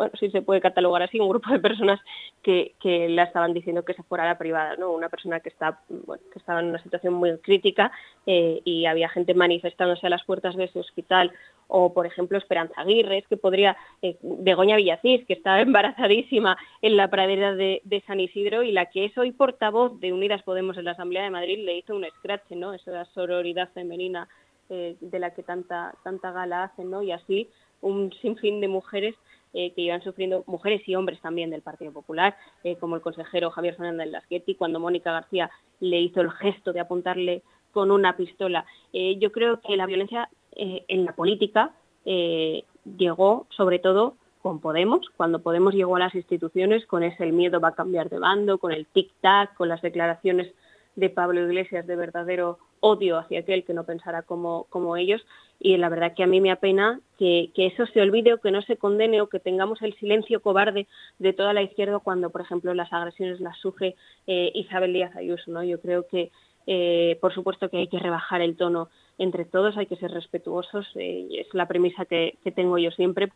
bueno, 0.00 0.14
si 0.18 0.30
se 0.30 0.40
puede 0.40 0.62
catalogar 0.62 1.02
así, 1.02 1.20
un 1.20 1.28
grupo 1.28 1.50
de 1.50 1.58
personas 1.58 2.00
que, 2.42 2.72
que 2.80 3.06
la 3.10 3.24
estaban 3.24 3.52
diciendo 3.52 3.84
que 3.84 3.92
se 3.92 4.02
fuera 4.02 4.24
a 4.24 4.28
la 4.28 4.38
privada, 4.38 4.74
¿no? 4.76 4.92
Una 4.92 5.10
persona 5.10 5.40
que, 5.40 5.50
está, 5.50 5.78
que 5.88 6.38
estaba 6.38 6.60
en 6.60 6.70
una 6.70 6.82
situación 6.82 7.12
muy 7.12 7.36
crítica 7.36 7.92
eh, 8.24 8.62
y 8.64 8.86
había 8.86 9.10
gente 9.10 9.34
manifestándose 9.34 10.06
a 10.06 10.08
las 10.08 10.24
puertas 10.24 10.56
de 10.56 10.64
ese 10.64 10.78
hospital 10.78 11.32
o 11.68 11.92
por 11.92 12.06
ejemplo 12.06 12.38
Esperanza 12.38 12.80
Aguirre, 12.80 13.26
que 13.28 13.36
podría, 13.36 13.76
eh, 14.00 14.16
Begoña 14.22 14.76
Villacís, 14.76 15.26
que 15.26 15.34
estaba 15.34 15.60
embarazadísima 15.60 16.56
en 16.80 16.96
la 16.96 17.08
pradera 17.08 17.54
de, 17.54 17.82
San 18.06 18.20
Isidro 18.20 18.62
y 18.62 18.72
la 18.72 18.86
que 18.86 19.04
es 19.04 19.18
hoy 19.18 19.32
portavoz 19.32 20.00
de 20.00 20.14
Unidas 20.14 20.42
Podemos 20.44 20.78
en 20.78 20.86
la 20.86 20.92
Asamblea 20.92 21.24
de 21.24 21.30
Madrid 21.30 21.62
le 21.62 21.76
hizo 21.76 21.94
un 21.94 22.06
scratch, 22.06 22.52
¿no? 22.52 22.72
Esa 22.72 23.04
sororidad 23.04 23.68
femenina 23.74 24.28
eh, 24.70 24.96
de 24.98 25.18
la 25.18 25.34
que 25.34 25.42
tanta, 25.42 25.92
tanta 26.02 26.32
gala 26.32 26.62
hacen, 26.64 26.90
¿no? 26.90 27.02
Y 27.02 27.12
así 27.12 27.50
un 27.82 28.12
sinfín 28.22 28.60
de 28.60 28.68
mujeres 28.68 29.14
eh, 29.52 29.72
que 29.72 29.82
iban 29.82 30.00
sufriendo 30.02 30.44
mujeres 30.46 30.80
y 30.86 30.94
hombres 30.94 31.20
también 31.20 31.50
del 31.50 31.62
Partido 31.62 31.92
Popular, 31.92 32.36
eh, 32.62 32.76
como 32.76 32.94
el 32.94 33.02
consejero 33.02 33.50
Javier 33.50 33.74
Fernández 33.74 34.08
Lasquetti, 34.08 34.54
cuando 34.54 34.78
Mónica 34.78 35.10
García 35.10 35.50
le 35.80 36.00
hizo 36.00 36.20
el 36.20 36.30
gesto 36.30 36.72
de 36.72 36.78
apuntarle 36.78 37.42
con 37.72 37.90
una 37.90 38.16
pistola. 38.16 38.64
Eh, 38.92 39.16
yo 39.18 39.32
creo 39.32 39.60
que 39.60 39.76
la 39.76 39.86
violencia 39.86 40.28
en 40.52 41.04
la 41.04 41.14
política 41.14 41.72
llegó 42.04 43.46
sobre 43.50 43.78
todo 43.78 44.16
con 44.42 44.60
Podemos, 44.60 45.08
cuando 45.16 45.40
Podemos 45.40 45.74
llegó 45.74 45.96
a 45.96 46.00
las 46.00 46.14
instituciones 46.14 46.86
con 46.86 47.02
ese 47.02 47.24
el 47.24 47.32
miedo 47.32 47.60
va 47.60 47.68
a 47.68 47.74
cambiar 47.74 48.08
de 48.08 48.18
bando, 48.18 48.58
con 48.58 48.72
el 48.72 48.86
tic-tac, 48.88 49.54
con 49.54 49.68
las 49.68 49.80
declaraciones 49.80 50.52
de 50.96 51.10
Pablo 51.10 51.40
Iglesias 51.40 51.86
de 51.86 51.96
verdadero 51.96 52.58
odio 52.80 53.18
hacia 53.18 53.40
aquel 53.40 53.64
que 53.64 53.74
no 53.74 53.84
pensara 53.84 54.22
como, 54.22 54.66
como 54.70 54.96
ellos 54.96 55.24
y 55.58 55.76
la 55.76 55.90
verdad 55.90 56.14
que 56.16 56.22
a 56.22 56.26
mí 56.26 56.40
me 56.40 56.50
apena 56.50 57.00
que, 57.18 57.50
que, 57.54 57.66
eso 57.66 57.86
se 57.86 58.00
olvide 58.00 58.32
o 58.32 58.40
que 58.40 58.50
no 58.50 58.62
se 58.62 58.78
condene 58.78 59.20
o 59.20 59.28
que 59.28 59.40
tengamos 59.40 59.82
el 59.82 59.94
silencio 59.96 60.40
cobarde 60.40 60.86
de 61.18 61.32
toda 61.34 61.52
la 61.52 61.62
izquierda 61.62 61.98
cuando, 61.98 62.30
por 62.30 62.40
ejemplo, 62.40 62.72
las 62.72 62.92
agresiones 62.92 63.40
las 63.40 63.58
sufre 63.58 63.94
eh, 64.26 64.50
Isabel 64.54 64.94
Díaz 64.94 65.14
Ayuso. 65.14 65.50
¿no? 65.50 65.62
Yo 65.62 65.78
creo 65.78 66.06
que, 66.08 66.30
eh, 66.66 67.18
por 67.20 67.34
supuesto, 67.34 67.68
que 67.68 67.76
hay 67.76 67.88
que 67.88 67.98
rebajar 67.98 68.40
el 68.40 68.56
tono 68.56 68.88
entre 69.18 69.44
todos, 69.44 69.76
hay 69.76 69.84
que 69.84 69.96
ser 69.96 70.10
respetuosos, 70.12 70.88
eh, 70.94 71.28
es 71.32 71.52
la 71.52 71.68
premisa 71.68 72.06
que, 72.06 72.38
que, 72.42 72.52
tengo 72.52 72.78
yo 72.78 72.90
siempre. 72.90 73.30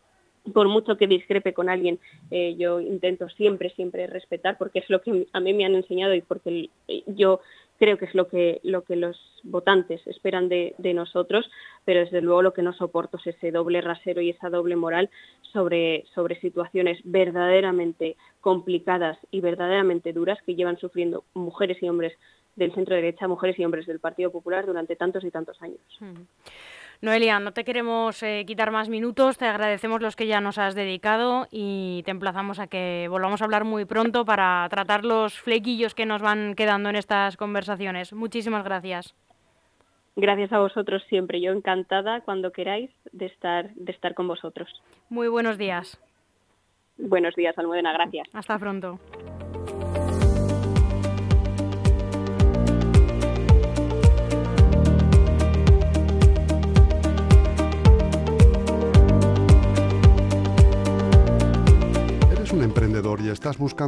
Por 0.53 0.69
mucho 0.69 0.97
que 0.97 1.07
discrepe 1.07 1.55
con 1.55 1.71
alguien, 1.71 1.99
yo 2.31 2.81
intento 2.81 3.29
siempre, 3.31 3.71
siempre 3.71 4.07
respetar, 4.07 4.59
porque 4.59 4.81
es 4.81 4.91
lo 4.91 5.01
que 5.01 5.27
a 5.33 5.41
mí 5.41 5.55
me 5.55 5.65
han 5.65 5.75
enseñado 5.75 6.15
y 6.15 6.21
porque 6.21 6.69
yo 7.07 7.41
creo 7.79 7.99
que 7.99 8.05
es 8.05 8.15
lo 8.15 8.29
que, 8.29 8.61
lo 8.63 8.83
que 8.83 8.97
los 8.97 9.17
votantes 9.43 10.07
esperan 10.07 10.49
de, 10.49 10.75
nosotros, 10.95 11.51
pero 11.85 12.01
desde 12.01 12.21
luego 12.21 12.43
lo 12.43 12.55
que 12.55 12.63
no 12.63 12.73
soporto 12.73 13.19
es 13.19 13.29
ese 13.29 13.51
doble 13.51 13.81
rasero 13.81 14.21
y 14.21 14.31
esa 14.31 14.49
doble 14.49 14.77
moral 14.77 15.11
sobre, 15.53 16.05
sobre 16.15 16.41
situaciones 16.41 17.01
verdaderamente 17.05 18.17
complicadas 18.41 19.19
y 19.31 19.41
verdaderamente 19.41 20.13
duras 20.13 20.39
que 20.47 20.55
llevan 20.55 20.79
sufriendo 20.79 21.25
mujeres 21.35 21.83
y 21.83 21.89
hombres 21.89 22.13
del 22.57 22.73
centro 22.73 22.95
derecha, 22.95 23.27
mujeres 23.27 23.59
y 23.59 23.65
hombres 23.65 23.87
del 23.87 23.99
Partido 23.99 24.31
Popular 24.31 24.65
durante 24.67 24.95
tantos 24.95 25.25
y 25.25 25.31
tantos 25.31 25.61
años. 25.61 25.81
Noelia, 27.05 27.39
no 27.39 27.53
te 27.53 27.65
queremos 27.65 28.23
eh, 28.23 28.45
quitar 28.47 28.71
más 28.71 28.89
minutos, 28.89 29.37
te 29.37 29.45
agradecemos 29.45 30.01
los 30.01 30.17
que 30.17 30.27
ya 30.27 30.41
nos 30.41 30.57
has 30.57 30.75
dedicado 30.75 31.47
y 31.51 32.03
te 32.07 32.11
emplazamos 32.11 32.59
a 32.59 32.67
que 32.67 33.09
volvamos 33.11 33.43
a 33.43 33.45
hablar 33.45 33.65
muy 33.65 33.85
pronto 33.85 34.25
para 34.25 34.67
tratar 34.71 35.05
los 35.05 35.39
flequillos 35.39 35.95
que 35.95 36.07
nos 36.07 36.23
van 36.23 36.55
quedando 36.55 36.89
en 36.89 36.97
estas 36.97 37.37
conversaciones. 37.37 38.15
Muchísimas 38.15 38.65
gracias. 38.65 39.15
Gracias 40.17 40.51
a 40.55 40.61
vosotros 40.61 41.03
siempre. 41.11 41.43
Yo 41.43 41.53
encantada 41.53 42.23
cuando 42.23 42.53
queráis 42.53 42.91
de 43.13 43.27
estar, 43.27 43.75
de 43.75 43.93
estar 43.93 44.15
con 44.15 44.27
vosotros. 44.27 44.71
Muy 45.11 45.29
buenos 45.29 45.59
días. 45.59 46.01
Buenos 46.97 47.35
días, 47.35 47.59
Almudena. 47.59 47.93
Gracias. 47.93 48.29
Hasta 48.33 48.59
pronto. 48.59 48.99
Emprendedor 62.63 63.21
y 63.21 63.29
estás 63.29 63.59
buscando 63.59 63.85